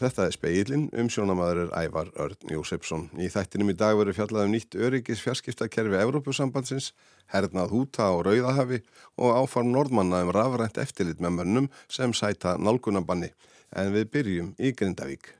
Þetta 0.00 0.24
er 0.30 0.32
speilin, 0.32 0.84
umsjónamaður 0.96 1.58
er 1.66 1.72
Ævar 1.76 2.08
Örn 2.24 2.52
Jósefsson. 2.54 3.02
Í 3.20 3.26
þættinum 3.28 3.68
í 3.68 3.74
dag 3.76 3.98
verður 3.98 4.16
fjallað 4.16 4.46
um 4.46 4.54
nýtt 4.54 4.76
öryggis 4.80 5.20
fjarskiptakerfi 5.20 5.98
Evrópusambandsins, 6.00 6.94
hernað 7.28 7.74
húta 7.74 8.06
á 8.08 8.16
Rauðahafi 8.24 8.78
og 9.20 9.42
áfarm 9.42 9.74
Nordmanna 9.74 10.22
um 10.24 10.32
rafrænt 10.32 10.80
eftirlit 10.80 11.20
með 11.20 11.34
mönnum 11.36 11.68
sem 11.92 12.14
sæta 12.16 12.54
nálgunabanni. 12.56 13.28
En 13.76 13.92
við 13.92 14.08
byrjum 14.14 14.48
í 14.56 14.72
Grindavík. 14.72 15.34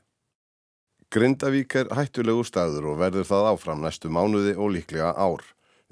Grindavík 1.09 1.79
er 1.81 1.95
hættulegu 1.97 2.45
staður 2.45 2.93
og 2.93 3.01
verður 3.01 3.31
það 3.33 3.49
áfram 3.55 3.81
næstu 3.81 4.13
mánuði 4.13 4.59
og 4.61 4.75
líklega 4.77 5.15
ár. 5.17 5.41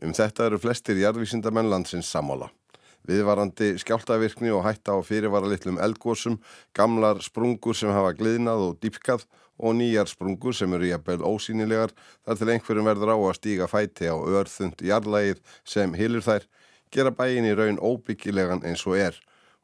Um 0.04 0.12
þetta 0.12 0.50
eru 0.50 0.60
flestir 0.60 1.00
jarðvísindamenn 1.00 1.72
landsins 1.72 2.12
samála. 2.12 2.52
Viðvarandi 3.08 3.74
skjáltavirkni 3.80 4.50
og 4.52 4.64
hætta 4.66 4.96
á 4.96 5.00
fyrirvara 5.04 5.48
litlum 5.48 5.78
eldgósum, 5.80 6.40
gamlar 6.74 7.22
sprungur 7.24 7.76
sem 7.78 7.92
hafa 7.94 8.14
gliðnað 8.18 8.64
og 8.66 8.80
dýpkað 8.82 9.24
og 9.58 9.74
nýjar 9.78 10.10
sprungur 10.10 10.54
sem 10.54 10.72
eru 10.74 10.90
jafnvel 10.90 11.24
ósýnilegar 11.26 11.94
þar 12.26 12.40
til 12.40 12.50
einhverjum 12.52 12.88
verður 12.90 13.14
á 13.14 13.16
að 13.18 13.38
stíga 13.38 13.70
fæti 13.70 14.10
á 14.10 14.16
örþund 14.16 14.82
jarlægið 14.84 15.42
sem 15.64 15.94
hilur 15.98 16.24
þær, 16.26 16.46
gera 16.90 17.14
bæin 17.14 17.48
í 17.48 17.54
raun 17.56 17.80
óbyggilegan 17.82 18.64
eins 18.66 18.86
og 18.86 18.98
er 18.98 19.18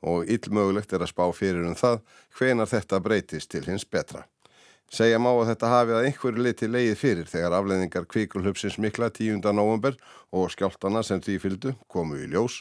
og 0.05 0.29
illmögulegt 0.29 0.93
er 0.93 1.05
að 1.05 1.13
spá 1.15 1.25
fyrir 1.33 1.65
um 1.65 1.77
það 1.79 2.03
hvenar 2.37 2.69
þetta 2.69 3.01
breytist 3.01 3.51
til 3.55 3.65
hins 3.65 3.87
betra. 3.89 4.27
Segja 4.93 5.19
má 5.19 5.31
að 5.33 5.49
þetta 5.55 5.71
hafi 5.73 5.95
að 5.97 6.07
einhverju 6.11 6.45
liti 6.45 6.69
leið 6.69 6.99
fyrir 7.01 7.31
þegar 7.31 7.57
afleðingar 7.57 8.05
kvikulhupsins 8.11 8.77
mikla 8.79 9.09
10. 9.11 9.41
november 9.57 9.97
og 10.31 10.53
skjáltana 10.53 11.03
sem 11.03 11.23
því 11.25 11.39
fylgdu 11.41 11.73
komu 11.89 12.21
í 12.21 12.29
ljós 12.35 12.61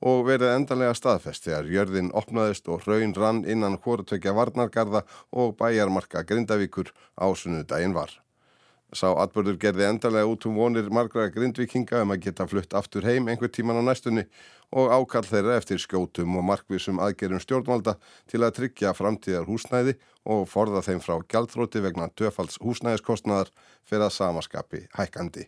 og 0.00 0.24
verið 0.28 0.54
endanlega 0.54 0.96
staðfest 0.96 1.46
þegar 1.48 1.68
jörðin 1.74 2.10
opnaðist 2.16 2.68
og 2.68 2.86
hraun 2.86 3.14
rann 3.16 3.44
innan 3.44 3.78
hórutökja 3.84 4.34
varnargarða 4.36 5.04
og 5.32 5.56
bæjarmarka 5.60 6.24
Grindavíkur 6.24 6.92
á 7.20 7.26
sunnudaginn 7.36 7.96
var. 7.96 8.16
Sá 8.90 9.06
atbörður 9.22 9.58
gerði 9.62 9.84
endanlega 9.86 10.26
út 10.26 10.44
um 10.48 10.56
vonir 10.58 10.88
margra 10.90 11.28
grindvikinga 11.30 12.00
um 12.02 12.10
að 12.10 12.24
geta 12.24 12.46
flutt 12.50 12.74
aftur 12.74 13.06
heim 13.06 13.28
einhver 13.30 13.52
tíman 13.52 13.78
á 13.78 13.82
næstunni 13.86 14.24
og 14.74 14.90
ákall 14.90 15.28
þeirra 15.28 15.60
eftir 15.60 15.78
skjótum 15.78 16.40
og 16.40 16.46
markvísum 16.48 16.98
aðgerum 16.98 17.42
stjórnvalda 17.42 17.96
til 18.30 18.42
að 18.42 18.56
tryggja 18.58 18.94
framtíðar 18.98 19.46
húsnæði 19.46 19.94
og 20.26 20.42
forða 20.50 20.82
þeim 20.88 21.04
frá 21.06 21.20
gjaldróti 21.22 21.86
vegna 21.86 22.10
töfalds 22.18 22.58
húsnæðiskostnaðar 22.64 23.54
fyrir 23.86 24.08
að 24.08 24.14
samaskapi 24.18 24.86
hækkandi. 24.98 25.46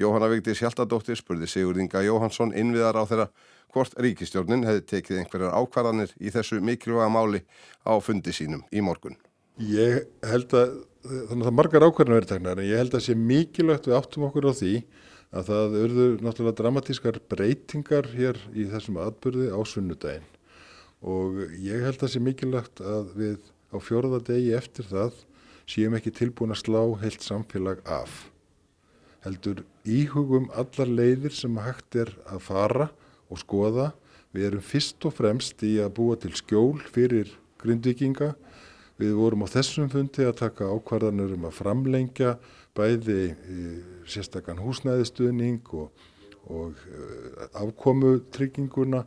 Jóhanna 0.00 0.26
Vigdís 0.32 0.58
Hjaltadóttir 0.58 1.18
spurði 1.20 1.46
Sigurðinga 1.46 2.00
Jóhansson 2.02 2.50
innviðar 2.58 2.98
á 2.98 3.04
þeirra 3.06 3.28
hvort 3.74 3.94
ríkistjórnin 4.02 4.66
hefði 4.66 4.82
tekið 4.90 5.20
einhverjar 5.20 5.54
ákvarðanir 5.54 6.14
í 6.18 6.32
þessu 6.34 6.58
mikilvæga 6.62 7.06
máli 7.14 7.44
á 7.86 7.94
fundi 8.02 8.34
sínum 8.34 8.64
í 8.74 8.82
morgun. 8.82 9.14
Ég 9.62 10.08
held 10.26 10.50
að, 10.58 10.74
þannig 11.06 11.44
að 11.44 11.48
það 11.48 11.56
margar 11.60 11.86
ákvarðanir 11.86 12.18
verið 12.20 12.32
tegnar, 12.32 12.58
en 12.58 12.70
ég 12.70 12.82
held 12.82 12.98
að 12.98 13.04
sé 13.06 13.16
mikilvægt 13.18 13.86
við 13.86 13.98
áttum 14.00 14.26
okkur 14.28 14.50
á 14.50 14.52
því 14.58 14.74
að 15.34 15.48
það 15.50 15.78
örður 15.84 16.18
náttúrulega 16.22 16.58
dramatískar 16.62 17.22
breytingar 17.30 18.10
hér 18.14 18.38
í 18.54 18.66
þessum 18.70 18.98
atbyrði 19.02 19.50
á 19.50 19.58
sunnudaginn 19.66 20.30
og 21.04 21.40
ég 21.60 21.82
held 21.84 22.02
að 22.02 22.14
sé 22.14 22.22
mikilvægt 22.22 22.82
að 22.82 23.10
við 23.18 23.50
á 23.74 23.78
fjörða 23.82 24.22
degi 24.26 24.54
eftir 24.58 24.86
það 24.90 25.18
séum 25.70 25.94
ekki 25.98 26.14
tilbúin 26.14 26.54
að 26.54 26.62
slá 26.62 26.82
heilt 27.02 27.22
samfélag 27.22 27.82
af. 27.86 28.33
Heldur 29.24 29.62
íhugum 29.88 30.50
allar 30.52 30.90
leiðir 30.90 31.32
sem 31.32 31.56
hægt 31.64 31.96
er 31.96 32.10
að 32.28 32.42
fara 32.44 32.88
og 33.32 33.40
skoða. 33.40 33.92
Við 34.36 34.48
erum 34.50 34.64
fyrst 34.66 35.06
og 35.08 35.14
fremst 35.16 35.62
í 35.64 35.78
að 35.80 35.94
búa 35.96 36.18
til 36.20 36.34
skjól 36.36 36.82
fyrir 36.92 37.30
grindvikinga. 37.62 38.34
Við 39.00 39.14
vorum 39.16 39.46
á 39.46 39.48
þessum 39.48 39.88
fundi 39.90 40.26
að 40.28 40.36
taka 40.42 40.68
ákvarðanur 40.70 41.32
um 41.38 41.46
að 41.48 41.56
framlengja 41.56 42.34
bæði 42.76 43.22
e, 43.32 43.56
sérstakann 44.10 44.60
húsnæðistuðning 44.62 45.72
og, 45.78 46.04
og 46.50 46.84
e, 46.84 47.48
afkomu 47.62 48.18
trygginguna, 48.34 49.02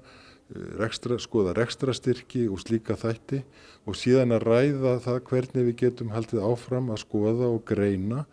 e, 0.49 0.65
rekstra, 0.81 1.19
skoða 1.21 1.53
rekstrastyrki 1.59 2.47
og 2.49 2.59
slíka 2.63 2.97
þætti 2.99 3.43
og 3.87 3.99
síðan 3.99 4.35
að 4.35 4.49
ræða 4.49 4.97
það 5.05 5.23
hvernig 5.29 5.69
við 5.69 5.79
getum 5.85 6.11
haldið 6.15 6.43
áfram 6.49 6.91
að 6.91 7.03
skoða 7.05 7.51
og 7.53 7.63
greina 7.69 8.25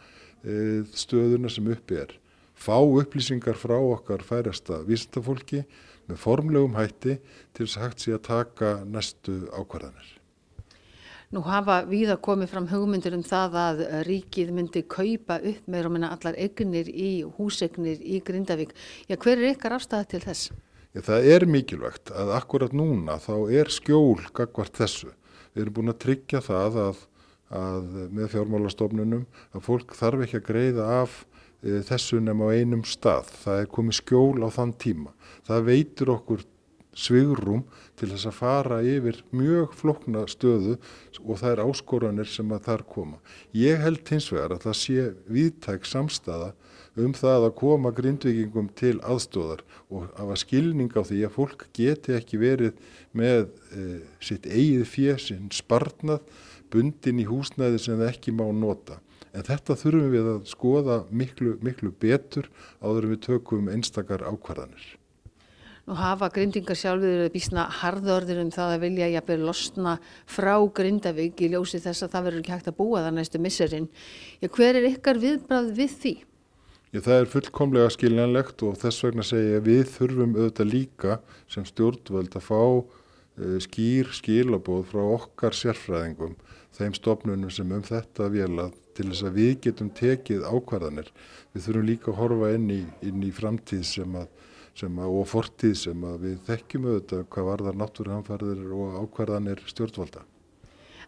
stöðuna 0.95 1.51
sem 1.53 1.73
uppi 1.73 2.03
er 2.03 2.19
fá 2.55 2.79
upplýsingar 2.81 3.59
frá 3.59 3.77
okkar 3.77 4.23
færasta 4.25 4.83
vísendafólki 4.89 5.65
með 6.09 6.21
formlegum 6.21 6.77
hætti 6.79 7.19
til 7.57 7.67
þess 7.67 7.79
að 7.79 7.87
hægt 7.87 8.05
sé 8.05 8.13
að 8.15 8.27
taka 8.29 8.75
næstu 8.85 9.39
ákvarðanir. 9.53 10.11
Nú 11.35 11.41
hafa 11.43 11.81
við 11.89 12.13
að 12.15 12.21
komið 12.23 12.53
fram 12.53 12.67
hugmyndir 12.71 13.17
um 13.17 13.25
það 13.27 13.57
að 13.59 13.81
ríkið 14.07 14.53
myndi 14.55 14.85
kaupa 14.87 15.41
upp 15.41 15.65
meira 15.67 15.89
og 15.89 15.95
minna 15.97 16.13
allar 16.15 16.37
egnir 16.39 16.87
í 16.87 17.25
húsegnir 17.39 17.99
í 17.99 18.21
Grindavík. 18.23 18.71
Já, 19.09 19.17
hver 19.17 19.41
er 19.41 19.55
ykkar 19.55 19.75
afstæða 19.75 20.07
til 20.13 20.23
þess? 20.23 20.53
Já, 20.95 21.01
það 21.09 21.27
er 21.35 21.47
mikilvægt 21.51 22.13
að 22.15 22.31
akkurat 22.37 22.77
núna 22.77 23.17
þá 23.19 23.35
er 23.51 23.73
skjól 23.73 24.21
gagvart 24.37 24.79
þessu. 24.79 25.11
Við 25.57 25.65
erum 25.65 25.77
búin 25.81 25.95
að 25.95 26.01
tryggja 26.05 26.45
það 26.45 26.79
að, 26.85 27.03
að 27.51 28.09
með 28.15 28.33
fjármálastofnunum 28.35 29.27
að 29.53 29.65
fólk 29.67 29.95
þarf 29.99 30.27
ekki 30.27 30.41
að 30.41 30.49
greiða 30.49 30.91
af 31.03 31.23
Eh, 31.65 31.81
þessu 31.81 32.21
nefn 32.21 32.45
á 32.45 32.49
einum 32.53 32.83
stað. 32.85 33.31
Það 33.41 33.63
er 33.63 33.71
komið 33.73 33.97
skjól 34.03 34.45
á 34.45 34.49
þann 34.53 34.75
tíma. 34.77 35.15
Það 35.49 35.71
veitur 35.71 36.11
okkur 36.13 36.43
svigrum 36.95 37.65
til 37.99 38.11
þess 38.13 38.29
að 38.29 38.37
fara 38.37 38.77
yfir 38.85 39.23
mjög 39.35 39.73
flokna 39.75 40.27
stöðu 40.31 40.77
og 41.25 41.41
það 41.41 41.49
er 41.51 41.63
áskoranir 41.65 42.29
sem 42.31 42.53
að 42.55 42.69
þar 42.69 42.85
koma. 42.93 43.19
Ég 43.57 43.81
held 43.83 44.05
hins 44.13 44.29
vegar 44.31 44.55
að 44.55 44.69
það 44.69 44.77
sé 44.83 45.07
viðtæk 45.35 45.89
samstaða 45.89 46.53
um 47.01 47.17
það 47.17 47.49
að 47.49 47.57
koma 47.59 47.91
grindvikingum 47.97 48.69
til 48.79 48.95
aðstóðar 49.03 49.65
og 49.89 50.07
hafa 50.21 50.37
skilning 50.39 50.93
á 50.95 51.03
því 51.03 51.25
að 51.27 51.35
fólk 51.35 51.67
geti 51.75 52.15
ekki 52.15 52.39
verið 52.39 52.77
með 53.17 53.49
e, 53.75 53.87
sitt 54.23 54.47
eigið 54.47 54.87
fjesinn 54.93 55.51
sparnað 55.51 56.23
bundin 56.75 57.23
í 57.23 57.29
húsnæði 57.29 57.81
sem 57.83 58.01
það 58.01 58.11
ekki 58.11 58.35
má 58.35 58.45
nota. 58.51 58.99
En 59.35 59.47
þetta 59.47 59.79
þurfum 59.79 60.11
við 60.13 60.29
að 60.35 60.43
skoða 60.51 60.99
miklu, 61.11 61.57
miklu 61.63 61.95
betur 62.03 62.51
áður 62.83 63.09
við 63.15 63.25
tökum 63.31 63.71
einstakar 63.73 64.27
ákvarðanir. 64.27 64.85
Nú 65.85 65.97
hafa 66.01 66.31
grindingar 66.33 66.79
sjálfur 66.81 67.27
bísna 67.33 67.67
harðorðir 67.83 68.39
um 68.41 68.53
það 68.55 68.71
að 68.73 68.85
vilja 68.87 69.09
jafnveg 69.13 69.43
losna 69.45 69.99
frá 70.25 70.55
Grindavík 70.79 71.43
í 71.45 71.51
ljósi 71.53 71.81
þess 71.85 72.07
að 72.07 72.15
það 72.15 72.25
verður 72.29 72.41
ekki 72.41 72.55
hægt 72.55 72.71
að 72.71 72.79
búa 72.79 73.03
það 73.05 73.17
næstu 73.19 73.41
misserinn. 73.45 73.89
Hver 74.41 74.79
er 74.81 74.87
ykkar 74.89 75.21
viðbrað 75.21 75.69
við 75.77 75.99
því? 76.01 76.15
Já, 76.95 77.01
það 77.03 77.19
er 77.19 77.31
fullkomlega 77.35 77.91
skiljanlegt 77.91 78.65
og 78.65 78.79
þess 78.81 79.05
vegna 79.05 79.27
segja 79.27 79.61
við 79.67 79.85
þurfum 79.93 80.35
auðvitað 80.39 80.69
líka 80.71 81.19
sem 81.53 81.65
stjórnvöld 81.69 82.37
að 82.39 82.47
fá 82.49 82.61
uh, 82.65 83.57
skýr 83.67 84.13
skilabóð 84.15 84.85
frá 84.93 85.03
okkar 85.19 85.59
sérfræðingum, 85.59 86.37
þeim 86.75 86.97
stopnunum 86.97 87.53
sem 87.55 87.71
um 87.73 87.85
þetta 87.85 88.29
vilja 88.33 88.71
til 88.95 89.09
þess 89.11 89.27
að 89.27 89.39
við 89.39 89.53
getum 89.67 89.91
tekið 89.95 90.45
ákvarðanir. 90.49 91.09
Við 91.55 91.67
þurfum 91.67 91.89
líka 91.89 92.11
að 92.13 92.21
horfa 92.21 92.51
inn 92.57 92.69
í, 92.71 92.81
inn 93.07 93.25
í 93.27 93.33
framtíð 93.35 93.83
sem 93.89 94.19
að, 94.19 94.29
sem 94.79 95.01
að, 95.01 95.17
og 95.21 95.27
fortíð 95.31 95.75
sem 95.81 96.07
að 96.11 96.29
við 96.29 96.39
þekkjum 96.49 96.89
auðvitað 96.91 97.27
hvað 97.35 97.51
varðar 97.51 97.81
náttúruhanfarðir 97.83 98.65
og 98.75 98.97
ákvarðanir 99.03 99.63
stjórnvalda. 99.71 100.25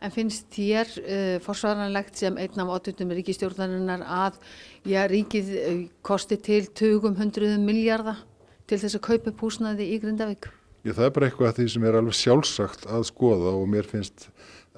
En 0.05 0.12
finnst 0.12 0.50
þér 0.53 0.91
uh, 1.00 1.37
forsvaranlegt 1.44 2.21
sem 2.21 2.37
einn 2.37 2.62
af 2.62 2.72
óttutum 2.75 3.15
ríkistjórnarinnar 3.16 4.05
að 4.05 4.37
já, 4.84 5.00
ríkið 5.09 5.53
uh, 5.56 5.81
kosti 6.05 6.37
til 6.37 6.66
200 6.76 7.56
miljardar 7.65 8.20
til 8.69 8.79
þess 8.82 8.99
að 8.99 9.06
kaupa 9.06 9.32
púsnaði 9.41 9.88
í 9.94 9.99
Grindavík? 10.02 10.50
Já, 10.87 10.93
það 10.93 11.06
er 11.08 11.14
bara 11.17 11.29
eitthvað 11.31 11.49
af 11.49 11.56
því 11.56 11.67
sem 11.73 11.87
er 11.88 11.96
alveg 11.99 12.14
sjálfsagt 12.14 12.85
að 12.93 13.08
skoða 13.08 13.56
og 13.58 13.64
mér 13.70 13.88
finnst 13.91 14.29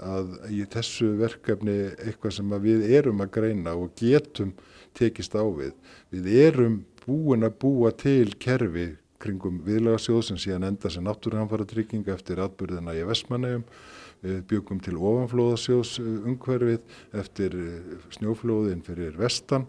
að 0.04 0.34
í 0.54 0.62
þessu 0.70 1.12
verkefni 1.18 1.76
eitthvað 1.96 2.36
sem 2.38 2.54
við 2.62 2.86
erum 2.98 3.24
að 3.24 3.32
greina 3.38 3.74
og 3.76 3.92
getum 3.98 4.54
tekist 4.98 5.36
á 5.38 5.44
við. 5.44 5.74
Við 6.10 6.30
erum 6.46 6.80
búin 7.04 7.46
að 7.46 7.58
búa 7.62 7.92
til 7.96 8.34
kerfi 8.40 8.92
kringum 9.22 9.62
viðlagasjóð 9.66 10.24
sem 10.28 10.40
síðan 10.40 10.68
enda 10.70 10.90
sem 10.92 11.04
náttúruhanfara 11.04 11.66
trygginga 11.68 12.14
eftir 12.14 12.42
atbyrðina 12.42 12.94
í 12.94 13.04
Vestmannegjum. 13.08 13.64
Við 14.22 14.38
byggum 14.50 14.80
til 14.82 14.96
ofanflóðasjóðs 14.98 15.92
umhverfið 16.02 16.96
eftir 17.20 17.54
eh, 17.54 17.92
snjóflóðin 18.16 18.82
fyrir 18.86 19.14
vestan 19.18 19.68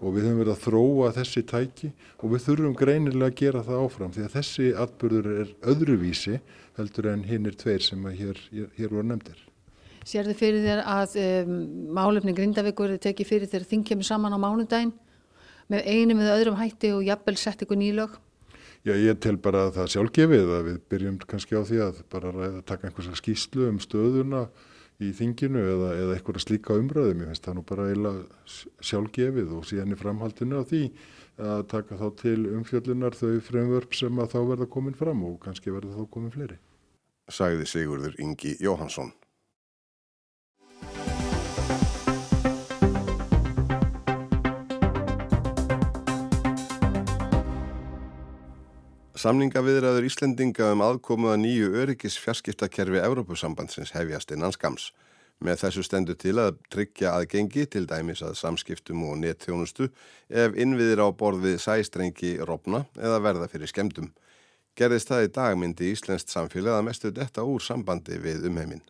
og 0.00 0.14
við 0.14 0.30
höfum 0.30 0.40
verið 0.40 0.54
að 0.54 0.62
þróa 0.64 1.10
þessi 1.18 1.42
tæki 1.50 1.90
og 2.16 2.32
við 2.32 2.46
þurfum 2.46 2.78
greinilega 2.80 3.28
að 3.28 3.38
gera 3.42 3.64
það 3.66 3.84
áfram 3.84 4.16
því 4.16 4.24
að 4.24 4.34
þessi 4.38 4.70
atbyrður 4.86 5.30
er 5.34 5.54
öðruvísi 5.74 6.40
heldur 6.78 7.12
en 7.12 7.28
hinn 7.28 7.50
er 7.50 7.60
tveir 7.60 7.84
sem 7.84 8.08
hér, 8.08 8.40
hér, 8.48 8.72
hér 8.78 8.94
voru 8.94 9.10
nefndir. 9.10 9.49
Sér 10.08 10.30
þið 10.30 10.38
fyrir 10.40 10.64
þér 10.64 10.82
að 10.88 11.14
um, 11.20 11.54
málefni 11.96 12.34
Grindavíkur 12.36 12.94
er 12.94 13.02
tekið 13.02 13.28
fyrir 13.28 13.50
þegar 13.50 13.68
þing 13.68 13.86
kemur 13.90 14.08
saman 14.08 14.34
á 14.34 14.38
mánudaginn 14.40 14.94
með 15.70 15.86
einum 15.86 16.22
eða 16.24 16.38
öðrum 16.38 16.58
hætti 16.58 16.90
og 16.96 17.04
jafnvel 17.06 17.36
sett 17.38 17.62
ykkur 17.64 17.78
nýlög? 17.78 18.16
Já, 18.80 18.94
ég 18.96 19.18
tel 19.20 19.36
bara 19.36 19.66
að 19.66 19.74
það 19.76 19.90
sjálfgefið 19.92 20.50
að 20.56 20.66
við 20.70 20.76
byrjum 20.88 21.16
kannski 21.28 21.58
á 21.60 21.62
því 21.68 21.80
að 21.84 22.02
bara 22.12 22.32
ræða, 22.32 22.62
taka 22.64 22.88
einhversa 22.88 23.18
skýslu 23.20 23.66
um 23.68 23.80
stöðuna 23.82 24.46
í 25.00 25.10
þinginu 25.16 25.60
eða, 25.74 25.90
eða 26.00 26.16
eitthvað 26.16 26.40
slíka 26.46 26.78
umræðum. 26.80 27.20
Ég 27.20 27.30
finnst 27.30 27.44
það 27.44 27.58
nú 27.58 27.64
bara 27.68 27.88
eiginlega 27.90 28.56
sjálfgefið 28.88 29.54
og 29.58 29.68
síðan 29.68 29.92
í 29.92 30.00
framhaldinu 30.00 30.60
á 30.60 30.64
því 30.64 30.82
að 31.40 31.62
taka 31.72 32.00
þá 32.00 32.06
til 32.20 32.38
umfjöllunar 32.56 33.16
þau 33.20 33.36
fremvörp 33.44 33.96
sem 33.96 34.20
að 34.20 34.34
þá 34.34 34.40
verða 34.54 34.72
komin 34.72 34.96
fram 34.96 35.24
og 35.28 35.38
kannski 35.44 35.76
verða 35.76 36.00
þá 36.00 36.12
komin 36.16 36.34
fleiri. 36.34 36.60
Sagði 37.30 37.68
Sigurður 37.68 38.16
Ingi 38.20 38.56
Jóhansson. 38.64 39.12
Samningaviðræður 49.20 50.06
Íslendinga 50.08 50.70
um 50.72 50.80
aðkomuða 50.80 51.34
nýju 51.42 51.74
öryggis 51.82 52.14
fjarskiptakerfi 52.22 53.02
Evrópusambandsins 53.02 53.90
hefjast 53.92 54.30
innan 54.32 54.54
skams. 54.54 54.86
Með 55.44 55.58
þessu 55.60 55.84
stendur 55.84 56.16
til 56.16 56.38
að 56.40 56.56
tryggja 56.72 57.12
aðgengi 57.18 57.66
til 57.68 57.82
dæmis 57.90 58.22
að 58.24 58.38
samskiptum 58.40 59.02
og 59.10 59.18
netþjónustu 59.20 59.90
ef 60.30 60.56
innviðir 60.56 61.02
á 61.04 61.08
borð 61.12 61.44
við 61.50 61.58
sæstrengi 61.60 62.32
robna 62.48 62.86
eða 62.96 63.20
verða 63.26 63.50
fyrir 63.52 63.68
skemdum. 63.68 64.08
Gerðist 64.78 65.12
það 65.12 65.26
í 65.26 65.32
dagmyndi 65.36 65.92
Íslenskt 65.92 66.32
samfélag 66.32 66.78
að 66.78 66.86
mestu 66.88 67.12
detta 67.12 67.44
úr 67.44 67.60
sambandi 67.60 68.16
við 68.24 68.48
umheiminn. 68.48 68.86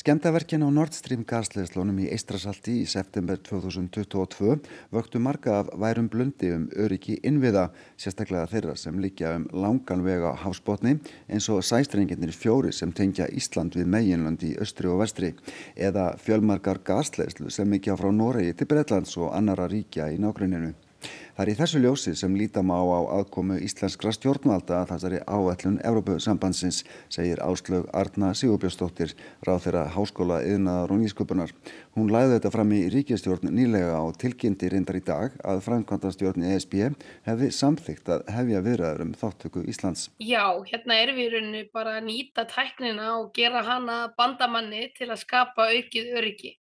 Skemdaverkin 0.00 0.64
á 0.64 0.68
Nord 0.72 0.94
Stream 0.96 1.26
gasleðslónum 1.28 1.98
í 2.00 2.06
Eistrasalti 2.08 2.78
í 2.80 2.86
september 2.88 3.36
2022 3.44 4.54
vöktu 4.96 5.20
marga 5.20 5.58
af 5.58 5.68
værum 5.76 6.08
blundi 6.08 6.54
um 6.56 6.64
öryggi 6.72 7.18
innviða, 7.20 7.66
sérstaklega 8.00 8.48
þeirra 8.48 8.78
sem 8.80 8.96
líkja 8.96 9.34
um 9.36 9.44
langan 9.52 10.00
vega 10.06 10.32
hafsbótni 10.40 10.96
eins 11.28 11.50
og 11.52 11.60
sæstrenginir 11.68 12.32
fjóri 12.32 12.72
sem 12.72 12.96
tengja 12.96 13.28
Ísland 13.28 13.76
við 13.76 13.92
meginlönd 13.92 14.48
í 14.48 14.56
östri 14.64 14.88
og 14.88 15.02
vestri 15.02 15.34
eða 15.76 16.14
fjölmarkar 16.24 16.80
gasleðslu 16.80 17.52
sem 17.52 17.76
ekki 17.76 17.92
á 17.92 18.00
frá 18.00 18.08
Noregi 18.08 18.56
til 18.56 18.72
Breitlands 18.72 19.18
og 19.20 19.34
annara 19.36 19.68
ríkja 19.68 20.08
í 20.08 20.16
nágruninu. 20.16 20.72
Það 21.00 21.42
er 21.44 21.50
í 21.52 21.56
þessu 21.56 21.80
ljósi 21.80 22.12
sem 22.18 22.34
lítam 22.36 22.68
á 22.68 22.80
á 22.84 23.00
aðkomu 23.16 23.56
íslenskra 23.64 24.12
stjórnvalda 24.12 24.82
að 24.82 24.90
þessari 24.92 25.20
áætlun 25.24 25.78
Európa-sambandsins, 25.88 26.82
segir 27.08 27.40
Áslög 27.40 27.88
Arna 27.96 28.34
Sigurbjörnsdóttir, 28.36 29.14
ráð 29.46 29.64
þeirra 29.64 29.86
háskóla 29.94 30.42
yðnaðar 30.44 30.92
og 30.92 31.00
nýsköpunar. 31.00 31.54
Hún 31.96 32.12
læði 32.12 32.36
þetta 32.36 32.52
fram 32.54 32.76
í 32.76 32.82
ríkistjórn 32.92 33.54
nýlega 33.56 33.96
og 34.04 34.20
tilkynnti 34.20 34.68
reyndar 34.68 35.00
í 35.00 35.02
dag 35.06 35.40
að 35.40 35.64
framkvæmdastjórn 35.64 36.44
ESB 36.52 36.76
hefði 37.24 37.50
samþygt 37.56 38.12
að 38.12 38.28
hefja 38.36 38.64
viðræður 38.68 39.04
um 39.06 39.16
þáttöku 39.24 39.64
Íslands. 39.70 40.10
Já, 40.20 40.44
hérna 40.68 41.00
erum 41.00 41.22
við 41.24 41.70
bara 41.72 41.96
að 41.98 42.10
nýta 42.12 42.44
tæknina 42.50 43.14
og 43.18 43.32
gera 43.34 43.64
hana 43.64 44.02
bandamanni 44.18 44.90
til 44.98 45.08
að 45.10 45.22
skapa 45.24 45.70
aukið 45.72 46.16
öryggi. 46.20 46.59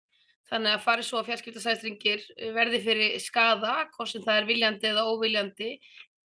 Þannig 0.50 0.76
að 0.76 0.86
farið 0.86 1.08
svo 1.08 1.20
að 1.20 1.28
fjarskiptasæstringir 1.30 2.22
eh, 2.36 2.54
verði 2.56 2.84
fyrir 2.86 3.18
skada, 3.22 3.74
hvort 3.96 4.12
sem 4.12 4.24
það 4.26 4.42
er 4.42 4.48
viljandi 4.50 4.90
eða 4.92 5.08
óviljandi, 5.12 5.74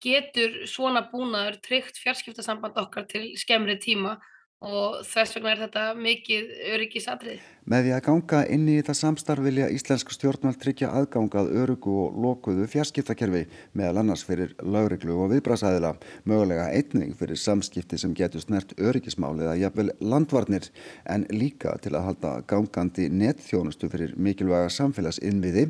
getur 0.05 0.63
svona 0.69 1.05
búnaður 1.11 1.59
tryggt 1.65 1.99
fjarskiptasamband 2.01 2.77
okkar 2.81 3.07
til 3.09 3.27
skemmri 3.39 3.77
tíma 3.81 4.17
og 4.65 5.01
þess 5.07 5.37
vegna 5.37 5.53
er 5.53 5.61
þetta 5.65 5.85
mikið 5.99 6.51
öryggisatrið. 6.75 7.54
Með 7.65 7.87
því 7.87 7.93
að 7.95 8.01
ganga 8.05 8.39
inn 8.53 8.67
í 8.69 8.75
þetta 8.77 8.93
samstarf 8.93 9.41
vilja 9.41 9.71
Íslensk 9.73 10.11
stjórnvald 10.13 10.59
tryggja 10.61 10.91
aðgangað 10.99 11.47
örugu 11.63 11.95
og 12.03 12.17
lokuðu 12.21 12.67
fjarskiptakerfi 12.69 13.39
meðal 13.73 14.03
annars 14.03 14.21
fyrir 14.27 14.51
lauriglu 14.61 15.15
og 15.23 15.31
viðbrasæðila, 15.31 15.95
mögulega 16.29 16.67
einning 16.69 17.15
fyrir 17.17 17.39
samskipti 17.41 17.97
sem 17.97 18.13
getur 18.13 18.43
snert 18.43 18.75
öryggismál 18.77 19.33
eða 19.39 19.55
jafnvel 19.63 19.87
landvarnir 19.97 20.67
en 21.09 21.25
líka 21.33 21.73
til 21.81 21.95
að 21.97 22.05
halda 22.11 22.35
gangandi 22.45 23.07
netþjónustu 23.09 23.89
fyrir 23.89 24.13
mikilvæga 24.13 24.69
samfélagsinnviði 24.77 25.65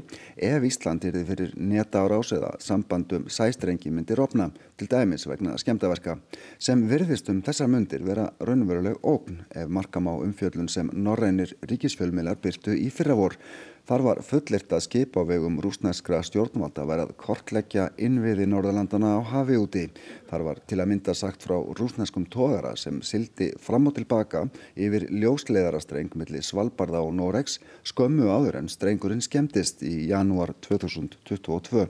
ef 0.49 0.67
Ísland 0.67 1.07
er 1.07 1.15
þið 1.15 1.31
fyrir 1.31 1.55
netárás 1.55 2.33
eða 2.35 2.51
sambandum 2.59 3.29
sæstrengi 3.31 3.93
myndir 3.95 4.19
opna 4.19 4.49
til 4.75 4.89
dæmis 4.91 5.29
vegna 5.31 5.55
skemdaverka 5.63 6.17
sem 6.59 6.83
virðist 6.91 7.31
um 7.31 7.39
þessar 7.39 7.71
myndir 7.71 8.03
vera 8.03 8.27
raunveruleg 8.43 8.99
ógn 8.99 9.45
ef 9.55 9.71
markam 9.71 10.11
á 10.11 10.19
umfjöllun 10.19 10.67
sem 10.67 10.91
norrænir 10.91 11.55
ríkisfjölmiðlar 11.85 12.41
byrtu 12.41 12.75
í 12.75 12.89
fyrravor. 12.93 13.37
Þar 13.85 14.01
var 14.01 14.19
fullirt 14.25 14.71
að 14.73 14.81
skipa 14.81 15.21
á 15.21 15.29
vegum 15.29 15.59
rúsnæskra 15.61 16.23
stjórnvalda 16.25 16.87
verið 16.89 17.11
að 17.11 17.17
kortleggja 17.21 17.83
innviði 18.01 18.47
Norðalandana 18.49 19.11
á 19.13 19.29
hafi 19.29 19.59
úti. 19.61 19.83
Þar 20.25 20.45
var 20.47 20.61
til 20.65 20.79
að 20.81 20.89
mynda 20.89 21.13
sagt 21.13 21.45
frá 21.45 21.59
rúsnæskum 21.77 22.25
tógara 22.33 22.73
sem 22.81 22.97
sildi 23.05 23.51
fram 23.61 23.85
og 23.85 23.93
tilbaka 23.99 24.47
yfir 24.73 25.05
ljósleðarastreng 25.13 26.17
millir 26.17 26.41
Svalbardha 26.41 27.03
og 27.05 27.13
Norex 27.19 27.59
skömmu 27.85 28.25
áður 28.25 28.57
en 28.63 28.73
strengurinn 28.73 29.21
skemmtist 29.21 29.85
í 29.85 30.09
janúar 30.09 30.55
2022. 30.65 31.85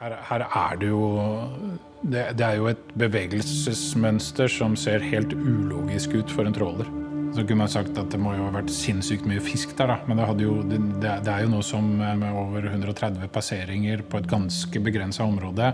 Her, 0.00 0.16
her, 0.30 0.46
er 0.46 0.78
det 0.80 0.94
jo 0.94 1.02
det, 2.00 2.30
det, 2.38 2.46
er 2.46 2.62
jo 2.62 2.70
et 2.70 2.94
bevegelsesmønster 2.94 4.48
som 4.48 4.78
ser 4.78 5.02
helt 5.10 5.34
ulogisk 5.34 6.14
ut 6.14 6.30
for 6.30 6.46
en 6.46 6.56
tråler. 6.56 6.99
Så 7.30 7.44
kunne 7.46 7.62
man 7.62 7.70
sagt 7.70 7.98
at 8.00 8.10
det 8.10 8.18
må 8.18 8.34
jo 8.34 8.48
ha 8.48 8.52
vært 8.56 8.72
sinnssykt 8.74 9.26
mye 9.28 9.42
fisk 9.44 9.76
der, 9.78 9.92
da. 9.92 9.98
Men 10.10 10.18
det, 10.18 10.28
jo, 10.42 10.56
det, 10.66 10.80
det 11.00 11.30
er 11.30 11.44
jo 11.44 11.52
noe 11.52 11.66
som 11.66 11.86
med 11.96 12.26
over 12.34 12.66
130 12.72 13.30
passeringer 13.30 14.02
på 14.02 14.18
et 14.18 14.30
ganske 14.30 14.82
begrensa 14.82 15.26
område. 15.28 15.70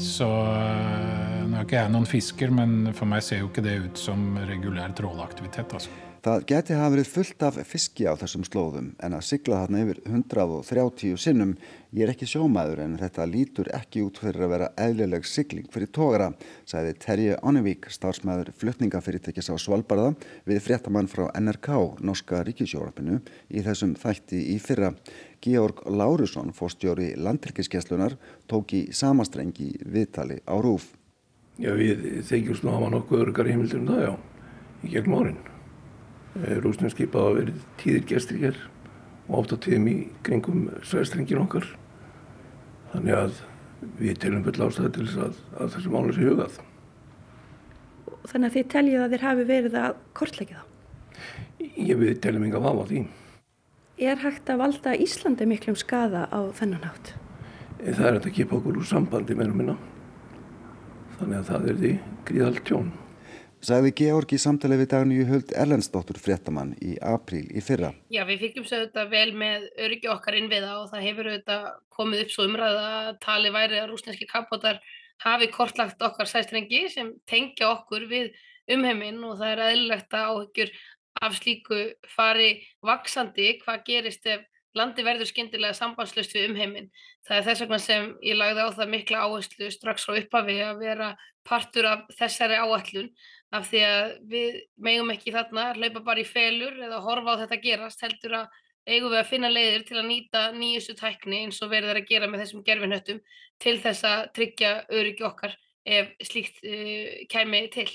Så 0.00 0.26
eh, 0.26 1.42
nå 1.46 1.60
er 1.60 1.66
ikke 1.66 1.78
jeg 1.78 1.92
noen 1.94 2.08
fisker, 2.08 2.54
men 2.54 2.94
for 2.98 3.10
meg 3.10 3.22
ser 3.22 3.44
jo 3.44 3.52
ikke 3.52 3.64
det 3.64 3.76
ut 3.84 4.06
som 4.08 4.32
regulær 4.48 4.96
trålaktivitet. 4.98 5.76
altså. 5.78 6.11
Það 6.22 6.44
geti 6.46 6.74
hafa 6.78 6.90
verið 6.92 7.08
fullt 7.10 7.40
af 7.42 7.56
fiski 7.66 8.04
á 8.06 8.14
þessum 8.14 8.44
slóðum 8.46 8.92
en 9.02 9.14
að 9.16 9.24
sigla 9.26 9.64
þarna 9.64 9.80
yfir 9.82 9.96
130 10.06 11.16
sinnum 11.18 11.56
ég 11.90 12.04
er 12.04 12.12
ekki 12.12 12.28
sjómaður 12.30 12.84
en 12.84 12.94
þetta 13.00 13.26
lítur 13.26 13.70
ekki 13.74 14.04
út 14.06 14.20
fyrir 14.22 14.44
að 14.46 14.52
vera 14.52 14.68
eðlileg 14.84 15.26
sigling 15.26 15.66
fyrir 15.74 15.90
tógra, 15.90 16.30
sæði 16.62 16.94
Terje 17.02 17.40
Onnevík, 17.42 17.90
starfsmæður 17.90 18.52
flutningafyrirtækis 18.54 19.50
á 19.50 19.58
Svalbardða 19.58 20.14
við 20.46 20.62
fréttamann 20.62 21.10
frá 21.10 21.26
NRK, 21.42 21.98
Norska 22.06 22.44
Ríkisjórapinu, 22.46 23.18
í 23.50 23.66
þessum 23.66 23.98
þætti 23.98 24.46
í 24.54 24.60
fyrra. 24.62 24.94
Georg 25.42 25.82
Laurusson, 25.90 26.54
fórstjóri 26.54 27.16
landryggiskeslunar, 27.18 28.14
tók 28.46 28.78
í 28.78 28.84
samastrengi 28.94 29.72
viðtali 29.82 30.38
á 30.46 30.54
rúf. 30.54 30.92
Já, 31.58 31.74
við 31.74 32.22
þeikjum 32.30 32.62
snáma 32.62 32.94
nokkuð 32.94 33.26
örgar 33.26 33.50
heimildir 33.50 33.82
um 33.82 33.90
það, 33.90 34.04
já, 34.06 34.12
í 34.86 34.94
gegnum 34.94 35.18
árin. 35.18 35.48
Eh, 36.32 36.56
rúsnarskipað 36.64 37.26
hafa 37.26 37.38
verið 37.42 37.64
tíðir 37.80 38.04
gestir 38.08 38.38
hér 38.40 38.58
og 39.28 39.42
átt 39.42 39.52
á 39.52 39.56
tíðum 39.66 39.88
í 39.90 39.96
kringum 40.24 40.62
svæðstrengin 40.80 41.42
okkar. 41.42 41.66
Þannig 42.94 43.16
að 43.18 43.40
við 43.98 44.20
telum 44.22 44.44
full 44.46 44.64
ástæði 44.64 44.92
til 44.94 45.04
þess 45.10 45.20
að, 45.26 45.42
að 45.58 45.74
þessu 45.74 45.92
máli 45.92 46.14
sé 46.16 46.24
hugað. 46.24 46.56
Þannig 48.30 48.46
að 48.48 48.56
þið 48.56 48.70
teljið 48.72 49.04
að 49.04 49.12
þér 49.12 49.26
hafi 49.26 49.46
verið 49.50 49.76
að 49.82 50.00
kortleggja 50.16 50.62
þá? 50.62 50.64
Ég 51.76 52.00
við 52.00 52.14
teljum 52.24 52.48
enga 52.48 52.64
vafa 52.64 52.88
því. 52.88 53.04
Er 54.02 54.24
hægt 54.24 54.48
að 54.48 54.62
valda 54.64 54.96
Íslandi 55.04 55.50
miklum 55.50 55.76
skada 55.76 56.24
á 56.32 56.40
þennan 56.56 56.88
hátt? 56.88 57.12
Eh, 57.82 57.92
það 57.92 58.08
er 58.08 58.20
að 58.22 58.32
kipa 58.38 58.56
okkur 58.56 58.80
úr 58.80 58.88
sambandi 58.88 59.36
meira 59.36 59.52
minna. 59.52 59.76
Þannig 61.20 61.42
að 61.42 61.48
það 61.52 61.68
er 61.68 61.80
því 61.84 61.94
gríðalt 62.24 62.64
tjón 62.64 62.92
sagði 63.62 63.92
Georgi 63.98 64.38
samtalið 64.42 64.82
við 64.82 64.88
Dagníu 64.90 65.26
Huld 65.28 65.52
Erlendsdóttur 65.54 66.18
fréttamann 66.18 66.74
í 66.82 66.96
apríl 66.98 67.44
í 67.54 67.62
fyrra. 67.62 67.92
Já, 68.12 68.24
við 68.28 68.46
fylgjum 68.46 68.66
sér 68.66 68.86
þetta 68.86 69.04
vel 69.12 69.30
með 69.38 69.68
öryggi 69.86 70.10
okkar 70.10 70.38
innviða 70.38 70.72
og 70.80 70.88
það 70.90 71.06
hefur 71.06 71.30
þetta 71.30 71.58
komið 71.94 72.24
upp 72.24 72.32
svo 72.34 72.46
umræða 72.48 72.88
tali 73.22 73.52
væri 73.54 73.78
að 73.78 73.92
rúsneski 73.92 74.26
kapotar 74.30 74.80
hafi 75.22 75.50
kortlagt 75.54 76.02
okkar 76.02 76.30
sæstrengi 76.30 76.88
sem 76.90 77.12
tengja 77.30 77.70
okkur 77.76 78.08
við 78.10 78.32
umheiminn 78.72 79.22
og 79.26 79.38
það 79.38 79.54
er 79.54 79.64
aðlilegt 79.68 80.16
að 80.16 80.30
áhugjur 80.32 80.72
af 81.22 81.36
slíku 81.38 81.82
fari 82.16 82.50
vaksandi 82.82 83.58
hvað 83.62 83.84
gerist 83.86 84.26
ef 84.26 84.48
landi 84.78 85.04
verður 85.04 85.28
skindilega 85.28 85.76
sambandslust 85.76 86.32
við 86.34 86.48
umheiminn. 86.50 86.88
Það 87.28 87.38
er 87.38 87.46
þess 87.48 87.62
vegna 87.62 87.78
sem 87.82 88.08
ég 88.24 88.38
lagði 88.38 88.64
á 88.64 88.68
það 88.78 88.92
mikla 88.94 89.26
áherslu 89.26 89.68
strax 89.70 90.06
frá 90.08 90.16
upphafi 90.18 90.58
að 90.64 90.80
vera 90.80 91.10
partur 91.46 91.88
af 91.90 92.06
þessari 92.16 92.58
áallun 92.58 93.10
af 93.52 93.68
því 93.68 93.80
að 93.86 94.12
við 94.32 94.58
megum 94.88 95.12
ekki 95.14 95.34
þarna 95.34 95.72
hlaupa 95.76 96.04
bara 96.06 96.22
í 96.22 96.28
felur 96.28 96.78
eða 96.86 97.00
horfa 97.04 97.36
á 97.36 97.40
þetta 97.44 97.60
gerast 97.62 98.04
heldur 98.04 98.38
að 98.40 98.60
eigum 98.88 99.12
við 99.12 99.20
að 99.20 99.28
finna 99.30 99.50
leiðir 99.52 99.84
til 99.86 99.98
að 100.00 100.08
nýta 100.08 100.44
nýjustu 100.56 100.96
tækni 100.98 101.44
eins 101.44 101.60
og 101.62 101.70
verður 101.70 102.00
að 102.00 102.08
gera 102.08 102.30
með 102.30 102.44
þessum 102.44 102.64
gerfinhöttum 102.66 103.20
til 103.62 103.76
þess 103.82 104.08
að 104.08 104.24
tryggja 104.38 104.72
öryggi 104.90 105.26
okkar 105.28 105.54
ef 105.86 106.10
slíkt 106.26 106.62
uh, 106.64 107.22
kæmi 107.30 107.66
til. 107.74 107.88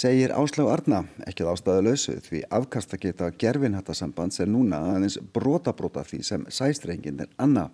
Segir 0.00 0.32
Áslá 0.32 0.64
Arna, 0.70 1.02
ekki 1.28 1.44
ástæðu 1.44 1.90
lausu 1.90 2.14
því 2.24 2.44
afkast 2.56 2.94
að 2.94 3.02
geta 3.02 3.26
gerfinhættasambands 3.42 4.40
er 4.40 4.48
núna 4.48 4.78
aðeins 4.94 5.18
brota 5.34 5.74
brota 5.76 6.06
því 6.06 6.22
sem 6.24 6.46
sæstrengin 6.48 7.20
er 7.26 7.28
anna. 7.42 7.66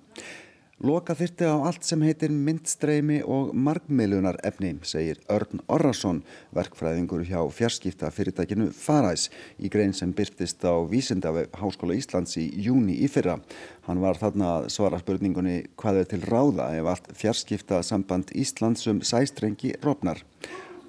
Loka 0.84 1.14
þyrti 1.16 1.46
á 1.48 1.56
allt 1.64 1.86
sem 1.88 2.02
heitir 2.04 2.28
myndstreimi 2.28 3.22
og 3.24 3.54
markmiðlunar 3.56 4.36
efni, 4.44 4.74
segir 4.84 5.22
Örn 5.32 5.62
Orrason, 5.72 6.18
verkfræðingur 6.52 7.22
hjá 7.24 7.38
fjarskipta 7.48 8.10
fyrirtækinu 8.12 8.66
Faræs 8.76 9.30
í 9.56 9.70
grein 9.72 9.96
sem 9.96 10.12
byrtist 10.12 10.60
á 10.68 10.76
Vísindafi 10.84 11.46
Háskóla 11.56 11.96
Íslands 11.96 12.36
í 12.36 12.44
júni 12.66 12.98
í 13.00 13.08
fyrra. 13.08 13.38
Hann 13.88 14.04
var 14.04 14.20
þarna 14.20 14.50
að 14.58 14.68
svara 14.76 15.00
spurningunni 15.00 15.62
hvað 15.80 16.02
er 16.02 16.12
til 16.12 16.20
ráða 16.28 16.68
ef 16.76 16.92
allt 16.92 17.08
fjarskipta 17.24 17.80
samband 17.80 18.36
Íslands 18.36 18.84
um 18.92 19.00
sæstrengi 19.00 19.72
rofnar. 19.80 20.20